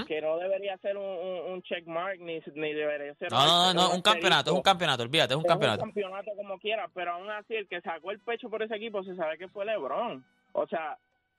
que 0.06 0.20
no 0.20 0.36
debería 0.36 0.76
ser 0.78 0.98
un, 0.98 1.04
un, 1.04 1.62
check 1.62 1.86
mark 1.86 2.18
ni, 2.20 2.40
ni 2.54 2.74
debería 2.74 3.14
ser 3.14 3.30
no, 3.30 3.72
no, 3.72 3.74
no, 3.74 3.94
un 3.94 4.02
campeonato, 4.02 4.50
es 4.50 4.56
un 4.56 4.62
campeanato, 4.62 5.02
olvídate, 5.02 5.32
es 5.32 5.38
un 5.38 5.44
campeonato. 5.44 5.82
Un 5.82 5.88
campeonato 5.88 6.30
como 6.36 6.58
quiera, 6.58 6.90
pero 6.92 7.12
aún 7.12 7.30
así 7.30 7.54
el 7.54 7.66
que 7.66 7.80
sacó 7.80 8.10
el 8.10 8.18
pecho 8.18 8.50
por 8.50 8.62
ese 8.62 8.76
equipo 8.76 9.02
se 9.02 9.16
sabe 9.16 9.38
que 9.38 9.48
fue 9.48 9.64
LeBron. 9.64 10.22
O 10.52 10.66
sea, 10.66 10.98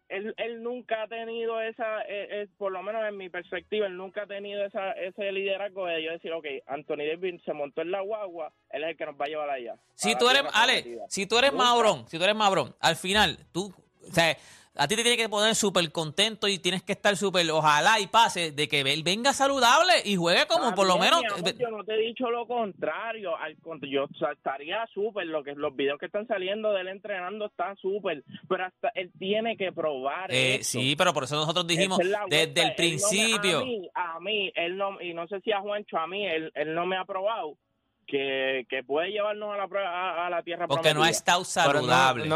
él, 0.10 0.34
él 0.38 0.64
nunca 0.64 1.04
ha 1.04 1.08
tenido 1.08 1.62
esa, 1.62 2.02
eh, 2.02 2.28
eh, 2.42 2.48
por 2.58 2.72
lo 2.72 2.82
menos 2.82 3.04
en 3.08 3.18
mi 3.18 3.30
perspectiva, 3.30 3.88
él 3.88 3.98
nunca 3.98 4.24
ha 4.24 4.28
tenido 4.28 4.66
esa, 4.66 4.92
ese 4.94 5.32
liderazgo 5.32 5.86
de 5.86 6.04
yo 6.04 6.12
decir, 6.12 6.32
ok, 6.32 6.46
Anthony 6.68 7.06
Davis 7.10 7.42
se 7.46 7.54
montó 7.54 7.82
en 7.82 7.92
la 7.92 8.02
guagua, 8.02 8.52
él 8.72 8.84
es 8.84 8.90
el 8.90 8.98
que 8.98 9.06
nos 9.06 9.16
va 9.16 9.26
a 9.26 9.30
llevar 9.30 9.50
allá. 9.50 9.76
Si 9.96 10.16
tú 10.18 10.30
eres, 10.30 10.44
Ale, 10.54 11.00
si 11.08 11.26
tú 11.28 11.38
eres 11.38 11.54
Mabrón, 11.54 12.08
si 12.08 12.18
tú 12.18 12.24
eres 12.24 12.36
Mabrón, 12.36 12.76
al 12.80 12.96
final, 12.96 13.38
tú, 13.52 13.74
o 14.08 14.12
sea, 14.12 14.36
a 14.76 14.88
ti 14.88 14.96
te 14.96 15.04
tiene 15.04 15.18
que 15.18 15.30
poner 15.30 15.54
súper 15.54 15.92
contento 15.92 16.48
y 16.48 16.58
tienes 16.58 16.82
que 16.82 16.94
estar 16.94 17.16
súper, 17.16 17.50
ojalá 17.52 18.00
y 18.00 18.08
pase, 18.08 18.52
de 18.52 18.68
que 18.68 18.82
él 18.82 19.04
venga 19.04 19.32
saludable 19.32 19.94
y 20.04 20.16
juegue 20.16 20.48
como 20.48 20.74
por 20.74 20.88
lo 20.88 20.98
menos. 20.98 21.22
yo 21.60 21.70
no 21.70 21.84
te 21.84 21.94
he 21.94 22.08
dicho 22.08 22.30
lo 22.32 22.48
contrario, 22.48 23.38
al, 23.38 23.56
yo 23.82 24.08
estaría 24.32 24.86
súper, 24.94 25.28
lo 25.28 25.44
que 25.44 25.54
los 25.54 25.76
videos 25.76 26.00
que 26.00 26.08
están 26.08 26.26
saliendo 26.28 26.74
de 26.74 26.82
él 26.82 26.88
entrenando 26.88 27.46
están 27.46 27.78
súper, 27.78 28.24
pero 28.50 28.66
hasta 28.66 28.90
él 28.96 29.12
tiene 29.20 29.58
que 29.58 29.72
probar. 29.72 30.32
Eh, 30.34 30.60
sí, 30.64 30.96
pero 30.96 31.14
por 31.14 31.26
eso 31.26 31.36
nosotros 31.36 31.68
dijimos 31.68 32.00
desde 32.28 32.64
el 32.64 32.76
principio. 32.76 33.60
a, 33.60 33.66
mí, 33.66 33.90
a 33.94 34.20
mí, 34.20 34.52
él 34.56 34.78
no, 34.78 35.00
y 35.00 35.14
no 35.14 35.28
sé 35.28 35.40
si 35.42 35.52
a 35.52 35.62
Juancho, 35.62 35.98
a 35.98 36.08
mí, 36.08 36.26
él, 36.26 36.52
él 36.56 36.74
no 36.74 36.86
me 36.88 36.96
ha 36.96 37.02
aprobado 37.02 37.58
que, 38.06 38.66
que 38.70 38.84
puede 38.84 39.12
llevarnos 39.12 39.54
a 39.54 39.58
la 39.58 39.68
prueba 39.68 40.26
a, 40.26 40.30
la 40.30 40.44
tierra 40.44 40.68
porque 40.68 40.94
no 40.94 41.04
ha 41.04 41.10
estado 41.10 41.44
saludable. 41.44 42.30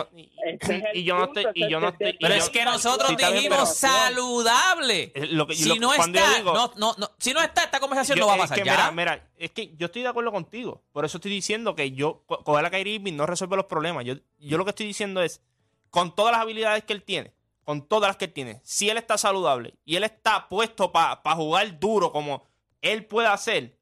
y 0.94 1.04
yo 1.04 1.18
no 1.18 1.26
estoy 1.26 1.46
y 1.54 1.70
yo 1.70 1.80
no 1.80 1.90
estoy 1.90 2.18
pero 2.20 2.34
es 2.34 2.50
que 2.50 2.66
nosotros 2.66 3.16
dijimos 3.16 3.76
saludable. 3.76 5.12
si 5.52 5.80
no 5.80 5.94
está 5.94 6.42
no, 6.44 6.74
no, 6.78 6.96
no, 6.98 7.12
si 7.18 7.34
no 7.34 7.42
está 7.42 7.64
esta 7.64 7.80
conversación 7.80 8.20
no 8.20 8.28
va 8.28 8.36
a 8.36 8.38
pasar 8.38 8.60
Mira, 8.60 8.92
mira, 8.92 9.30
es 9.38 9.52
que 9.52 9.74
yo 9.76 9.86
estoy 9.86 10.02
de 10.02 10.10
acuerdo 10.10 10.32
contigo. 10.32 10.84
Por 10.92 11.06
eso 11.06 11.18
estoy 11.18 11.32
diciendo 11.32 11.76
que 11.76 11.92
yo 11.92 12.24
coger 12.26 12.66
a 12.66 12.70
Kyrie 12.70 12.96
Irving 12.96 13.16
no 13.16 13.26
resuelve 13.26 13.56
los 13.56 13.66
problemas. 13.66 14.06
Yo, 14.06 14.16
yo 14.40 14.58
lo 14.58 14.66
que 14.66 14.72
estoy 14.72 14.86
diciendo 14.86 15.22
es 15.22 15.42
con 15.90 16.16
todas 16.16 16.34
las 16.34 16.42
habilidades 16.42 16.84
que 16.84 16.94
él 16.94 17.04
tiene 17.04 17.34
con 17.64 17.86
todas 17.86 18.10
las 18.10 18.16
que 18.18 18.26
él 18.26 18.34
tiene 18.34 18.62
si 18.64 18.90
él 18.90 18.98
está 18.98 19.18
saludable 19.18 19.74
y 19.84 19.98
él 19.98 20.06
está 20.06 20.48
puesto 20.48 20.92
para 20.92 21.36
jugar 21.36 21.78
duro 21.80 22.14
como 22.14 22.46
él 22.82 23.06
puede 23.06 23.28
hacer 23.28 23.77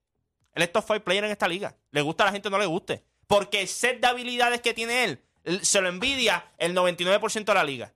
él 0.56 0.64
es 0.64 0.72
top 0.72 0.86
5 0.88 1.04
player 1.04 1.24
en 1.26 1.32
esta 1.32 1.48
liga. 1.48 1.76
Le 1.92 2.02
gusta 2.02 2.24
a 2.24 2.28
la 2.28 2.32
gente 2.32 2.48
o 2.48 2.52
no 2.52 2.58
le 2.58 2.66
guste. 2.66 3.04
Porque 3.28 3.62
el 3.62 3.68
set 3.68 4.00
de 4.00 4.08
habilidades 4.08 4.62
que 4.62 4.74
tiene 4.74 5.04
él 5.04 5.22
se 5.62 5.82
lo 5.82 5.90
envidia 5.90 6.52
el 6.58 6.76
99% 6.76 7.46
de 7.46 7.54
la 7.54 7.64
liga. 7.64 7.94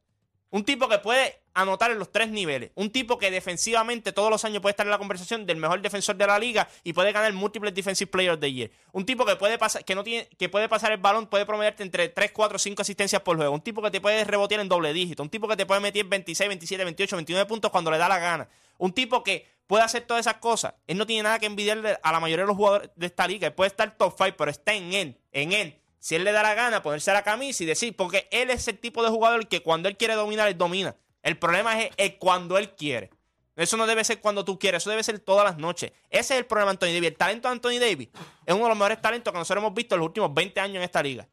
Un 0.52 0.66
tipo 0.66 0.90
que 0.90 0.98
puede 0.98 1.42
anotar 1.54 1.92
en 1.92 2.00
los 2.00 2.12
tres 2.12 2.30
niveles. 2.30 2.72
Un 2.76 2.92
tipo 2.92 3.18
que 3.18 3.30
defensivamente 3.30 4.12
todos 4.12 4.30
los 4.30 4.44
años 4.46 4.62
puede 4.62 4.72
estar 4.72 4.86
en 4.86 4.92
la 4.92 4.98
conversación 4.98 5.46
del 5.46 5.58
mejor 5.58 5.82
defensor 5.82 6.16
de 6.16 6.26
la 6.26 6.40
liga 6.40 6.68
y 6.84 6.94
puede 6.94 7.12
ganar 7.12 7.32
múltiples 7.34 7.74
defensive 7.74 8.10
players 8.10 8.40
de 8.40 8.52
year. 8.52 8.72
Un 8.92 9.06
tipo 9.06 9.26
que 9.26 9.36
puede 9.36 9.58
pasar, 9.58 9.86
que 9.86 9.94
no 9.94 10.04
tiene, 10.04 10.28
que 10.38 10.50
puede 10.50 10.68
pasar 10.68 10.92
el 10.92 10.98
balón, 10.98 11.28
puede 11.28 11.46
promediarte 11.46 11.84
entre 11.84 12.10
3, 12.10 12.32
4, 12.32 12.58
5 12.58 12.82
asistencias 12.82 13.22
por 13.22 13.38
juego. 13.38 13.54
Un 13.54 13.62
tipo 13.62 13.82
que 13.82 13.92
te 13.92 14.02
puede 14.02 14.24
rebotear 14.24 14.62
en 14.62 14.70
doble 14.70 14.92
dígito. 14.92 15.22
Un 15.22 15.30
tipo 15.30 15.48
que 15.48 15.56
te 15.56 15.66
puede 15.66 15.82
meter 15.82 16.04
26, 16.06 16.48
27, 16.48 16.84
28, 16.84 17.16
29 17.16 17.48
puntos 17.48 17.72
cuando 17.72 17.92
le 17.92 17.98
da 17.98 18.10
la 18.10 18.20
gana. 18.20 18.50
Un 18.80 18.92
tipo 18.92 19.24
que 19.24 19.46
puede 19.70 19.84
hacer 19.84 20.02
todas 20.02 20.26
esas 20.26 20.40
cosas. 20.40 20.74
Él 20.88 20.98
no 20.98 21.06
tiene 21.06 21.22
nada 21.22 21.38
que 21.38 21.46
envidiarle 21.46 22.00
a 22.02 22.12
la 22.12 22.20
mayoría 22.20 22.44
de 22.44 22.48
los 22.48 22.58
jugadores 22.58 22.90
de 22.96 23.06
esta 23.06 23.28
liga. 23.28 23.46
Él 23.46 23.54
puede 23.54 23.68
estar 23.68 23.96
top 24.00 24.16
5, 24.18 24.36
pero 24.36 24.50
está 24.50 24.74
en 24.74 24.94
él, 24.94 25.22
en 25.32 25.52
él. 25.52 25.80
Si 26.00 26.16
él 26.16 26.24
le 26.24 26.32
da 26.32 26.42
la 26.42 26.56
gana, 26.56 26.82
ponerse 26.82 27.14
la 27.14 27.22
camisa 27.22 27.62
y 27.62 27.68
decir, 27.68 27.96
porque 27.96 28.28
él 28.32 28.50
es 28.50 28.68
el 28.68 28.80
tipo 28.80 29.04
de 29.04 29.10
jugador 29.10 29.48
que 29.48 29.62
cuando 29.62 29.88
él 29.88 29.96
quiere 29.96 30.16
dominar, 30.16 30.48
él 30.48 30.58
domina. 30.58 30.96
El 31.22 31.38
problema 31.38 31.80
es 31.84 32.16
cuando 32.18 32.58
él 32.58 32.72
quiere. 32.72 33.12
Eso 33.56 33.78
no 33.78 33.86
debe 33.86 34.04
ser 34.04 34.20
cuando 34.22 34.44
tú 34.44 34.58
quieres, 34.58 34.82
eso 34.82 34.90
debe 34.90 35.04
ser 35.04 35.20
todas 35.20 35.46
las 35.46 35.58
noches. 35.58 35.92
Ese 36.10 36.34
es 36.34 36.40
el 36.40 36.48
problema 36.48 36.72
de 36.72 36.76
Anthony 36.76 36.94
Davis. 36.94 37.10
El 37.10 37.18
talento 37.18 37.48
de 37.48 37.52
Anthony 37.52 37.80
Davis 37.80 38.10
es 38.48 38.56
uno 38.56 38.64
de 38.64 38.70
los 38.70 38.78
mejores 38.78 39.02
talentos 39.02 39.32
que 39.32 39.38
nosotros 39.38 39.62
hemos 39.62 39.76
visto 39.76 39.94
en 39.94 40.00
los 40.00 40.08
últimos 40.08 40.34
20 40.34 40.60
años 40.62 40.78
en 40.78 40.82
esta 40.82 41.04
liga. 41.04 41.28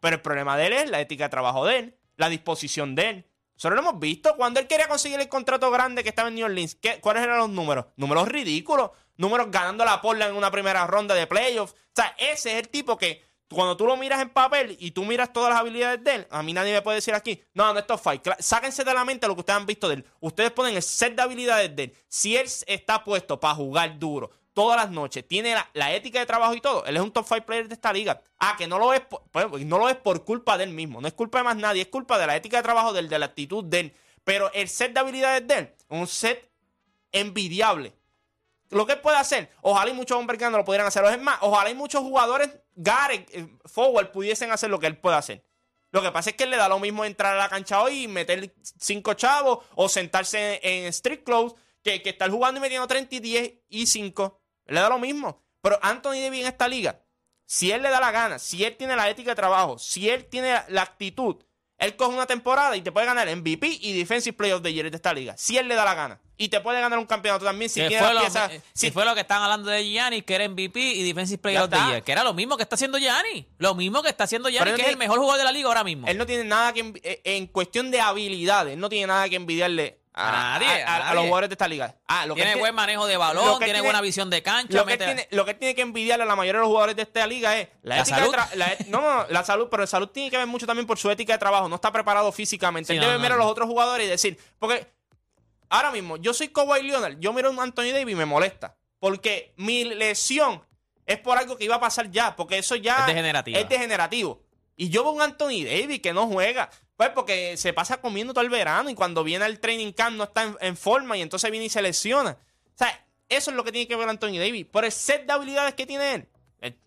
Pero 0.00 0.16
el 0.16 0.22
problema 0.22 0.56
de 0.56 0.68
él 0.68 0.72
es 0.72 0.88
la 0.88 0.98
ética 0.98 1.24
de 1.24 1.28
trabajo 1.28 1.66
de 1.66 1.78
él, 1.78 1.98
la 2.16 2.30
disposición 2.30 2.94
de 2.94 3.08
él, 3.10 3.26
Solo 3.56 3.76
lo 3.76 3.82
hemos 3.82 3.98
visto. 4.00 4.36
Cuando 4.36 4.60
él 4.60 4.66
quería 4.66 4.88
conseguir 4.88 5.20
el 5.20 5.28
contrato 5.28 5.70
grande 5.70 6.02
que 6.02 6.08
estaba 6.08 6.28
en 6.28 6.34
New 6.34 6.46
Orleans, 6.46 6.76
¿cuáles 7.00 7.22
eran 7.22 7.38
los 7.38 7.50
números? 7.50 7.86
Números 7.96 8.28
ridículos. 8.28 8.90
Números 9.16 9.50
ganando 9.50 9.84
la 9.84 10.00
porla 10.00 10.26
en 10.26 10.34
una 10.34 10.50
primera 10.50 10.86
ronda 10.86 11.14
de 11.14 11.26
playoffs. 11.26 11.72
O 11.72 11.94
sea, 11.94 12.14
ese 12.18 12.52
es 12.52 12.58
el 12.58 12.68
tipo 12.68 12.96
que 12.96 13.22
cuando 13.52 13.76
tú 13.76 13.86
lo 13.86 13.96
miras 13.96 14.20
en 14.20 14.30
papel 14.30 14.76
y 14.80 14.92
tú 14.92 15.04
miras 15.04 15.32
todas 15.32 15.50
las 15.50 15.60
habilidades 15.60 16.02
de 16.02 16.14
él, 16.14 16.26
a 16.30 16.42
mí 16.42 16.52
nadie 16.52 16.72
me 16.72 16.82
puede 16.82 16.96
decir 16.96 17.14
aquí, 17.14 17.42
no, 17.54 17.72
no, 17.72 17.78
esto 17.78 17.94
es 17.94 18.00
fight. 18.00 18.26
Sáquense 18.38 18.82
de 18.82 18.94
la 18.94 19.04
mente 19.04 19.28
lo 19.28 19.34
que 19.34 19.40
ustedes 19.40 19.58
han 19.58 19.66
visto 19.66 19.88
de 19.88 19.96
él. 19.96 20.06
Ustedes 20.20 20.50
ponen 20.50 20.74
el 20.74 20.82
set 20.82 21.14
de 21.14 21.22
habilidades 21.22 21.76
de 21.76 21.84
él. 21.84 21.96
Si 22.08 22.36
él 22.36 22.46
está 22.66 23.04
puesto 23.04 23.38
para 23.38 23.54
jugar 23.54 23.98
duro 23.98 24.30
todas 24.52 24.76
las 24.76 24.90
noches, 24.90 25.26
tiene 25.26 25.54
la, 25.72 25.94
ética 25.94 26.20
de 26.20 26.26
trabajo 26.26 26.54
y 26.54 26.60
todo, 26.60 26.84
él 26.84 26.96
es 26.96 27.02
un 27.02 27.12
top 27.12 27.26
5 27.26 27.46
player 27.46 27.68
de 27.68 27.74
esta 27.74 27.92
liga. 27.92 28.22
Ah, 28.38 28.54
que 28.58 28.66
no 28.66 28.78
lo 28.78 28.92
es 28.92 29.00
por, 29.00 29.22
pues, 29.30 29.64
no 29.64 29.78
lo 29.78 30.02
por 30.02 30.24
culpa 30.24 30.58
de 30.58 30.64
él 30.64 30.70
mismo, 30.70 31.00
no 31.00 31.08
es 31.08 31.14
culpa 31.14 31.38
de 31.38 31.44
más 31.44 31.56
nadie, 31.56 31.82
es 31.82 31.88
culpa 31.88 32.18
de 32.18 32.26
la 32.26 32.36
ética 32.36 32.58
de 32.58 32.62
trabajo 32.62 32.92
de 32.92 33.00
él, 33.00 33.08
de 33.08 33.18
la 33.18 33.26
actitud 33.26 33.64
de 33.64 33.80
él. 33.80 33.94
Pero 34.24 34.52
el 34.52 34.68
set 34.68 34.92
de 34.92 35.00
habilidades 35.00 35.46
de 35.46 35.58
él, 35.58 35.74
un 35.88 36.06
set 36.06 36.50
envidiable 37.12 37.94
lo 38.72 38.86
que 38.86 38.96
puede 38.96 39.18
hacer, 39.18 39.50
ojalá 39.60 39.90
y 39.90 39.94
muchos 39.94 40.16
hombres 40.16 40.40
lo 40.40 40.64
pudieran 40.64 40.86
hacer. 40.86 41.04
Es 41.04 41.20
más, 41.20 41.38
ojalá 41.42 41.70
y 41.70 41.74
muchos 41.74 42.00
jugadores, 42.00 42.50
Gareth, 42.74 43.28
eh, 43.34 43.46
forward, 43.66 44.10
pudiesen 44.10 44.50
hacer 44.50 44.70
lo 44.70 44.80
que 44.80 44.86
él 44.86 44.96
puede 44.96 45.16
hacer. 45.16 45.44
Lo 45.90 46.00
que 46.00 46.10
pasa 46.10 46.30
es 46.30 46.36
que 46.36 46.44
él 46.44 46.50
le 46.50 46.56
da 46.56 46.68
lo 46.68 46.78
mismo 46.78 47.04
entrar 47.04 47.34
a 47.34 47.38
la 47.38 47.48
cancha 47.50 47.82
hoy 47.82 48.04
y 48.04 48.08
meter 48.08 48.54
cinco 48.62 49.12
chavos 49.12 49.64
o 49.74 49.88
sentarse 49.90 50.58
en, 50.62 50.86
street 50.86 51.22
clothes 51.22 51.54
que, 51.82 52.00
que 52.00 52.10
estar 52.10 52.30
jugando 52.30 52.58
y 52.58 52.62
metiendo 52.62 52.86
30 52.86 53.14
y 53.16 53.20
10 53.20 53.52
y 53.68 53.86
5. 53.86 54.40
Le 54.72 54.80
da 54.80 54.88
lo 54.88 54.98
mismo. 54.98 55.42
Pero 55.60 55.78
Anthony 55.82 56.20
Davis 56.22 56.40
en 56.40 56.46
esta 56.46 56.66
liga, 56.66 56.98
si 57.44 57.70
él 57.70 57.82
le 57.82 57.90
da 57.90 58.00
la 58.00 58.10
gana, 58.10 58.38
si 58.38 58.64
él 58.64 58.76
tiene 58.76 58.96
la 58.96 59.08
ética 59.10 59.30
de 59.30 59.36
trabajo, 59.36 59.78
si 59.78 60.08
él 60.08 60.24
tiene 60.24 60.54
la 60.68 60.82
actitud, 60.82 61.36
él 61.78 61.94
coge 61.96 62.14
una 62.14 62.26
temporada 62.26 62.74
y 62.76 62.80
te 62.80 62.90
puede 62.90 63.06
ganar 63.06 63.28
MVP 63.36 63.78
y 63.80 63.98
Defensive 63.98 64.36
Player 64.36 64.54
of 64.54 64.62
the 64.62 64.72
Year 64.72 64.90
de 64.90 64.96
esta 64.96 65.12
liga. 65.12 65.34
Si 65.36 65.58
él 65.58 65.68
le 65.68 65.74
da 65.74 65.84
la 65.84 65.94
gana. 65.94 66.20
Y 66.38 66.48
te 66.48 66.60
puede 66.60 66.80
ganar 66.80 66.98
un 66.98 67.06
campeonato 67.06 67.44
también 67.44 67.68
si 67.68 67.80
fue, 67.82 68.14
lo, 68.14 68.20
si 68.72 68.90
fue 68.90 69.04
lo 69.04 69.14
que 69.14 69.20
estaban 69.20 69.44
hablando 69.44 69.70
de 69.70 69.84
Gianni, 69.84 70.22
que 70.22 70.34
era 70.34 70.48
MVP 70.48 70.80
y 70.80 71.04
Defensive 71.04 71.38
Player 71.38 71.62
of 71.62 71.70
the 71.70 71.76
Year. 71.76 72.02
Que 72.02 72.12
era 72.12 72.24
lo 72.24 72.34
mismo 72.34 72.56
que 72.56 72.62
está 72.62 72.74
haciendo 72.74 72.98
Gianni. 72.98 73.46
Lo 73.58 73.74
mismo 73.74 74.02
que 74.02 74.08
está 74.08 74.24
haciendo 74.24 74.48
Gianni, 74.48 74.72
que 74.72 74.82
es 74.82 74.88
el 74.88 74.96
mejor 74.96 75.18
jugador 75.18 75.38
de 75.38 75.44
la 75.44 75.52
liga 75.52 75.68
ahora 75.68 75.84
mismo. 75.84 76.08
Él 76.08 76.18
no 76.18 76.26
tiene 76.26 76.44
nada 76.44 76.72
que... 76.72 76.92
Eh, 77.02 77.20
en 77.24 77.46
cuestión 77.46 77.90
de 77.90 78.00
habilidades, 78.00 78.74
él 78.74 78.80
no 78.80 78.88
tiene 78.88 79.06
nada 79.08 79.28
que 79.28 79.36
envidiarle 79.36 80.01
a, 80.14 80.58
nadie, 80.58 80.82
a, 80.84 81.14
los 81.14 81.24
jugadores 81.24 81.48
de 81.48 81.54
esta 81.54 81.68
liga. 81.68 81.94
Ah, 82.06 82.26
tiene 82.34 82.56
buen 82.56 82.74
manejo 82.74 83.06
de 83.06 83.16
balón, 83.16 83.58
tiene, 83.58 83.80
buena 83.80 84.00
visión 84.00 84.28
de 84.28 84.42
cancha. 84.42 84.76
Lo 84.76 84.84
que, 84.84 84.98
tiene, 84.98 85.26
lo 85.30 85.44
que 85.44 85.54
tiene 85.54 85.74
que 85.74 85.82
envidiarle 85.82 86.24
a 86.24 86.26
la 86.26 86.36
mayoría 86.36 86.58
de 86.58 86.62
los 86.62 86.68
jugadores 86.68 86.96
de 86.96 87.02
esta 87.02 87.26
liga 87.26 87.58
es 87.58 87.68
la, 87.82 88.04
salud. 88.04 88.34
no, 88.88 89.00
no, 89.00 89.26
la 89.28 89.44
salud, 89.44 89.68
pero 89.70 89.82
la 89.82 89.86
salud 89.86 90.08
tiene 90.08 90.30
que 90.30 90.36
ver 90.36 90.46
mucho 90.46 90.66
también 90.66 90.86
por 90.86 90.98
su 90.98 91.10
ética 91.10 91.32
de 91.32 91.38
trabajo. 91.38 91.68
No 91.68 91.76
está 91.76 91.90
preparado 91.90 92.30
físicamente. 92.32 92.92
Él 92.92 93.00
debe 93.00 93.16
mirar 93.18 93.32
a 93.32 93.36
los 93.36 93.46
otros 93.46 93.68
jugadores 93.68 94.06
y 94.06 94.10
decir, 94.10 94.38
porque 94.58 94.86
ahora 95.68 95.90
mismo, 95.90 96.16
yo 96.18 96.34
soy 96.34 96.48
Kawhi 96.48 96.82
Leonard, 96.82 97.18
yo 97.18 97.32
miro 97.32 97.48
a 97.48 97.52
un 97.52 97.60
Anthony 97.60 97.92
Davis 97.92 98.12
y 98.12 98.16
me 98.16 98.26
molesta. 98.26 98.76
Porque 98.98 99.52
mi 99.56 99.84
lesión 99.84 100.62
es 101.06 101.18
por 101.18 101.36
algo 101.36 101.56
que 101.56 101.64
iba 101.64 101.76
a 101.76 101.80
pasar 101.80 102.10
ya, 102.10 102.36
porque 102.36 102.58
eso 102.58 102.76
ya 102.76 102.98
es 103.00 103.06
degenerativo. 103.06 103.58
Es 103.58 103.68
degenerativo. 103.68 104.42
Y 104.76 104.88
yo 104.88 105.02
veo 105.02 105.12
un 105.12 105.22
Anthony 105.22 105.64
Davis 105.64 106.00
que 106.00 106.12
no 106.12 106.26
juega. 106.28 106.70
Pues 106.96 107.10
porque 107.10 107.56
se 107.56 107.72
pasa 107.72 108.00
comiendo 108.00 108.32
todo 108.32 108.44
el 108.44 108.50
verano 108.50 108.90
y 108.90 108.94
cuando 108.94 109.24
viene 109.24 109.44
al 109.44 109.58
training 109.58 109.92
camp 109.92 110.16
no 110.16 110.24
está 110.24 110.54
en, 110.60 110.76
forma 110.76 111.16
y 111.16 111.22
entonces 111.22 111.50
viene 111.50 111.66
y 111.66 111.68
se 111.70 111.82
lesiona. 111.82 112.38
O 112.66 112.78
sea, 112.78 113.06
eso 113.28 113.50
es 113.50 113.56
lo 113.56 113.64
que 113.64 113.72
tiene 113.72 113.88
que 113.88 113.96
ver 113.96 114.08
Anthony 114.08 114.38
Davis. 114.38 114.66
Por 114.66 114.84
el 114.84 114.92
set 114.92 115.26
de 115.26 115.32
habilidades 115.32 115.74
que 115.74 115.86
tiene 115.86 116.14
él. 116.14 116.28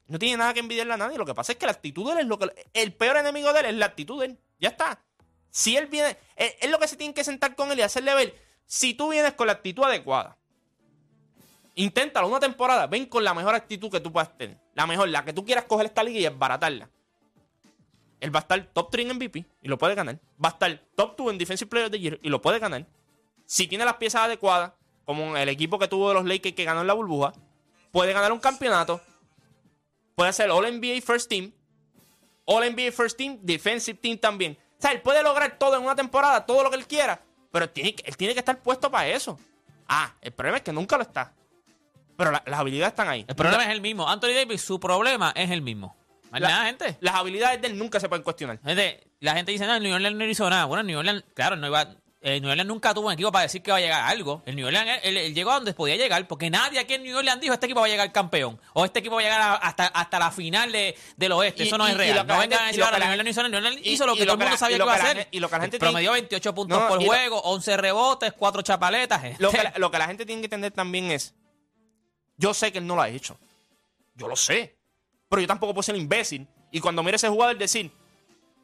no 0.08 0.20
tiene 0.20 0.38
nada 0.38 0.54
que 0.54 0.60
envidiarle 0.60 0.94
a 0.94 0.98
nadie. 0.98 1.18
Lo 1.18 1.26
que 1.26 1.34
pasa 1.34 1.54
es 1.54 1.58
que 1.58 1.66
la 1.66 1.72
actitud 1.72 2.06
de 2.06 2.14
él 2.14 2.20
es 2.20 2.26
lo 2.28 2.38
que. 2.38 2.50
El 2.74 2.94
peor 2.94 3.18
enemigo 3.18 3.52
de 3.52 3.62
él 3.62 3.66
es 3.66 3.76
la 3.76 3.88
actitud 3.88 4.20
de 4.20 4.28
él. 4.28 4.40
Ya 4.60 4.70
está. 4.70 5.04
Si 5.50 5.76
él 5.76 5.88
viene. 5.88 6.18
Es, 6.36 6.70
lo 6.70 6.80
que 6.80 6.88
se 6.88 6.96
tiene 6.96 7.14
que 7.14 7.24
sentar 7.24 7.56
con 7.56 7.72
él 7.72 7.80
y 7.80 7.82
hacerle 7.82 8.14
ver. 8.14 8.36
Si 8.66 8.94
tú 8.94 9.10
vienes 9.10 9.34
con 9.34 9.48
la 9.48 9.54
actitud 9.54 9.84
adecuada, 9.84 10.38
inténtalo 11.76 12.28
una 12.28 12.40
temporada. 12.40 12.88
Ven 12.88 13.06
con 13.06 13.24
la 13.24 13.34
mejor 13.34 13.56
actitud 13.56 13.92
que 13.92 14.00
tú 14.00 14.12
puedas 14.12 14.38
tener. 14.38 14.60
La 14.76 14.86
mejor, 14.86 15.10
la 15.10 15.26
que 15.26 15.34
tú 15.34 15.44
quieras 15.44 15.66
coger 15.66 15.88
esta 15.88 16.04
liga 16.04 16.20
y 16.20 16.26
esbaratarla 16.26 16.90
él 18.20 18.34
va 18.34 18.40
a 18.40 18.42
estar 18.42 18.66
top 18.74 18.90
3 18.92 19.10
en 19.10 19.16
MVP 19.16 19.46
y 19.62 19.68
lo 19.68 19.78
puede 19.78 19.96
ganar. 19.96 20.20
Va 20.44 20.50
a 20.50 20.52
estar 20.54 20.82
top 20.96 21.18
2 21.18 21.32
en 21.32 21.38
Defensive 21.38 21.70
Player 21.70 21.86
of 21.86 21.92
the 21.92 22.00
Year 22.00 22.20
y 22.22 22.30
lo 22.30 22.42
puede 22.42 22.60
ganar. 22.60 22.86
Si 23.46 23.68
tiene 23.68 23.86
las 23.86 23.96
piezas 23.96 24.24
adecuadas, 24.24 24.74
como 25.06 25.38
el 25.38 25.50
equipo 25.50 25.78
que 25.78 25.88
tuvo 25.88 26.10
de 26.10 26.16
los 26.16 26.26
Lakers 26.26 26.56
que 26.56 26.64
ganó 26.64 26.82
en 26.82 26.88
la 26.88 26.94
burbuja, 26.94 27.34
puede 27.92 28.14
ganar 28.14 28.32
un 28.32 28.40
campeonato. 28.40 29.02
Puede 30.16 30.34
ser 30.34 30.50
All 30.50 30.80
NBA 30.80 31.02
First 31.02 31.30
Team. 31.30 31.52
All 32.46 32.72
NBA 32.72 32.92
First 32.92 33.18
Team, 33.18 33.40
Defensive 33.42 34.00
Team 34.00 34.18
también. 34.18 34.58
O 34.78 34.82
sea, 34.82 34.92
él 34.92 35.02
puede 35.02 35.22
lograr 35.24 35.58
todo 35.58 35.78
en 35.78 35.84
una 35.84 35.96
temporada, 35.96 36.46
todo 36.46 36.64
lo 36.64 36.70
que 36.70 36.78
él 36.78 36.88
quiera. 36.88 37.22
Pero 37.52 37.70
tiene, 37.70 37.96
él 38.04 38.18
tiene 38.18 38.34
que 38.34 38.40
estar 38.40 38.62
puesto 38.62 38.90
para 38.90 39.08
eso. 39.08 39.40
Ah, 39.88 40.14
el 40.22 40.32
problema 40.32 40.58
es 40.58 40.64
que 40.64 40.74
nunca 40.74 40.98
lo 40.98 41.04
está. 41.04 41.34
Pero 42.18 42.32
las 42.32 42.60
habilidades 42.60 42.94
están 42.94 43.10
ahí. 43.10 43.26
El 43.28 43.36
problema 43.36 43.66
es 43.66 43.72
el 43.72 43.82
mismo. 43.82 44.08
Anthony 44.08 44.34
Davis, 44.34 44.62
su 44.62 44.80
problema 44.80 45.32
es 45.36 45.52
el 45.52 45.62
mismo 45.62 45.96
gente. 46.40 46.98
Las 47.02 47.16
habilidades 47.16 47.62
de 47.62 47.68
él 47.68 47.78
nunca 47.78 48.00
se 48.00 48.10
pueden 48.10 48.24
cuestionar. 48.24 48.60
la 49.20 49.34
gente 49.36 49.52
dice, 49.52 49.66
no, 49.66 49.76
el 49.76 49.84
New 49.84 49.94
Orleans 49.94 50.18
no 50.18 50.26
hizo 50.26 50.50
nada. 50.50 50.66
Bueno, 50.66 50.82
el 50.82 50.88
New 50.88 51.00
Orleans, 51.00 51.24
claro, 51.34 51.56
no 51.56 51.68
iba, 51.68 51.96
el 52.26 52.42
New 52.42 52.50
Orleans 52.50 52.68
nunca 52.68 52.92
tuvo 52.92 53.06
un 53.08 53.14
equipo 53.14 53.32
para 53.32 53.44
decir 53.44 53.62
que 53.62 53.70
va 53.70 53.78
a 53.78 53.80
llegar 53.80 54.02
a 54.02 54.08
algo. 54.08 54.42
El 54.48 54.56
New 54.56 54.66
Orleans 54.66 55.00
él, 55.04 55.36
llegó 55.36 55.52
a 55.52 55.56
donde 55.56 55.76
podía 55.76 55.96
llegar, 55.96 56.28
porque 56.28 56.50
nadie 56.50 56.80
aquí 56.80 56.96
en 56.96 57.04
New 57.04 57.16
Orleans 57.16 57.40
dijo 57.40 57.54
este 57.54 57.68
equipo 57.68 57.82
va 57.82 57.86
a 57.86 57.90
llegar 57.90 58.12
campeón. 58.12 58.60
O 58.74 58.84
este 58.84 58.98
equipo 58.98 59.16
va 59.16 59.22
a 59.22 59.24
llegar 59.24 59.60
hasta, 59.62 59.86
hasta 59.86 60.18
la 60.18 60.32
final 60.32 60.72
de, 60.72 60.98
del 61.18 61.32
oeste. 61.34 61.64
Eso 61.64 61.78
no 61.78 61.88
es 61.88 61.96
real. 61.96 62.26
no 62.26 62.40
vengan 62.40 62.64
a 62.64 62.68
decir 62.68 62.82
ahora, 62.82 62.98
New 62.98 63.10
Orleans 63.10 63.30
hizo, 63.30 63.48
New 63.48 63.58
Orleans 63.58 63.80
hizo 63.84 64.08
lo 64.08 64.16
que 64.16 64.24
todo 64.26 64.34
el 64.34 64.40
mundo 64.40 64.58
sabía 64.58 64.78
que 64.78 64.84
iba 64.84 64.94
a 64.94 64.96
hacer. 64.96 65.28
Y 65.30 65.40
lo 65.40 65.50
que 65.50 65.56
la 65.56 65.62
gente 65.62 65.78
Promedió 65.78 66.14
28 66.14 66.56
puntos 66.56 66.82
por 66.84 67.06
juego, 67.06 67.42
11 67.42 67.78
rebotes, 67.78 68.34
4 68.34 68.62
chapaletas. 68.64 69.40
Lo 69.40 69.52
que, 69.52 69.72
lo 69.78 69.92
que 69.92 70.00
la 70.00 70.08
gente 70.08 70.26
tiene 70.26 70.42
que 70.42 70.46
entender 70.46 70.72
también 70.72 71.12
es, 71.12 71.36
yo 72.38 72.56
sé 72.56 72.72
que 72.72 72.80
él 72.80 72.88
no 72.88 72.96
lo 72.96 73.04
ha 73.04 73.10
hecho. 73.10 73.38
Yo 74.16 74.28
lo 74.28 74.36
sé. 74.36 74.75
Pero 75.36 75.42
yo 75.42 75.48
tampoco 75.50 75.74
puedo 75.74 75.84
ser 75.84 75.98
imbécil 75.98 76.48
y 76.72 76.80
cuando 76.80 77.04
mire 77.04 77.18
ese 77.18 77.28
jugador 77.28 77.58
decir... 77.58 77.92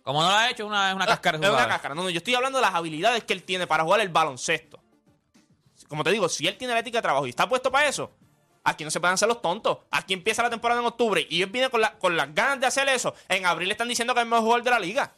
Como 0.04 0.22
no 0.22 0.30
lo 0.30 0.34
ha 0.34 0.50
hecho, 0.50 0.66
una, 0.66 0.90
es 0.90 0.96
una 0.96 1.06
cáscara. 1.06 1.38
Es 1.38 1.50
una 1.50 1.68
cáscara. 1.68 1.94
No, 1.94 2.04
no, 2.04 2.10
yo 2.10 2.20
estoy 2.20 2.34
hablando 2.34 2.60
de 2.60 2.62
las 2.62 2.74
habilidades 2.74 3.26
que 3.26 3.34
él 3.34 3.44
tiene 3.44 3.68
para 3.68 3.84
jugar 3.84 4.00
el 4.00 4.08
baloncesto. 4.08 4.80
Como 5.90 6.06
te 6.06 6.12
digo, 6.12 6.30
si 6.30 6.48
él 6.48 6.58
tiene 6.58 6.74
la 6.74 6.80
ética 6.80 7.00
de 7.00 7.02
trabajo 7.02 7.28
y 7.28 7.32
está 7.32 7.50
puesto 7.50 7.70
para 7.70 7.90
eso, 7.90 8.10
aquí 8.64 8.86
no 8.86 8.90
se 8.90 9.02
pueden 9.02 9.16
hacer 9.16 9.28
los 9.28 9.42
tontos. 9.42 9.80
Aquí 9.92 10.14
empieza 10.14 10.42
la 10.44 10.50
temporada 10.50 10.80
en 10.80 10.88
octubre 10.88 11.28
y 11.30 11.36
ellos 11.36 11.52
vienen 11.52 11.70
con, 11.70 11.82
con 12.00 12.16
las 12.16 12.34
ganas 12.34 12.62
de 12.62 12.68
hacer 12.68 12.88
eso. 12.88 13.14
En 13.28 13.46
abril 13.46 13.68
le 13.68 13.74
están 13.74 13.90
diciendo 13.90 14.14
que 14.14 14.22
es 14.22 14.24
el 14.24 14.30
mejor 14.30 14.46
jugador 14.46 14.64
de 14.64 14.72
la 14.72 14.80
liga. 14.80 15.14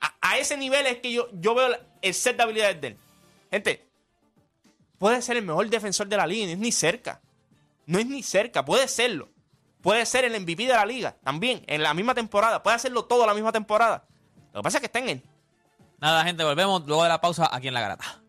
a, 0.00 0.38
ese 0.38 0.56
nivel 0.56 0.86
es 0.86 0.96
que 1.00 1.12
yo, 1.12 1.28
yo 1.34 1.54
veo 1.54 1.76
el 2.00 2.14
set 2.14 2.38
de 2.38 2.42
habilidades 2.42 2.80
de 2.80 2.86
él. 2.88 2.96
Gente, 3.50 3.86
puede 4.96 5.20
ser 5.20 5.36
el 5.36 5.44
mejor 5.44 5.68
defensor 5.68 6.06
de 6.06 6.16
la 6.16 6.26
liga 6.26 6.44
y 6.44 6.46
no 6.46 6.52
es 6.52 6.58
ni 6.58 6.72
cerca. 6.72 7.20
No 7.84 7.98
es 7.98 8.06
ni 8.06 8.22
cerca, 8.22 8.64
puede 8.64 8.88
serlo. 8.88 9.28
Puede 9.86 10.04
ser 10.04 10.24
el 10.24 10.40
MVP 10.40 10.66
de 10.66 10.72
la 10.72 10.84
liga 10.84 11.14
también, 11.22 11.62
en 11.68 11.80
la 11.80 11.94
misma 11.94 12.12
temporada. 12.12 12.60
Puede 12.60 12.74
hacerlo 12.74 13.04
todo 13.04 13.24
la 13.24 13.34
misma 13.34 13.52
temporada. 13.52 14.02
Lo 14.52 14.58
que 14.58 14.64
pasa 14.64 14.78
es 14.78 14.80
que 14.80 14.86
está 14.86 14.98
en. 14.98 15.22
Nada, 16.00 16.24
gente, 16.24 16.42
volvemos 16.42 16.84
luego 16.88 17.04
de 17.04 17.08
la 17.08 17.20
pausa 17.20 17.48
aquí 17.52 17.68
en 17.68 17.74
La 17.74 17.82
Garata. 17.82 18.20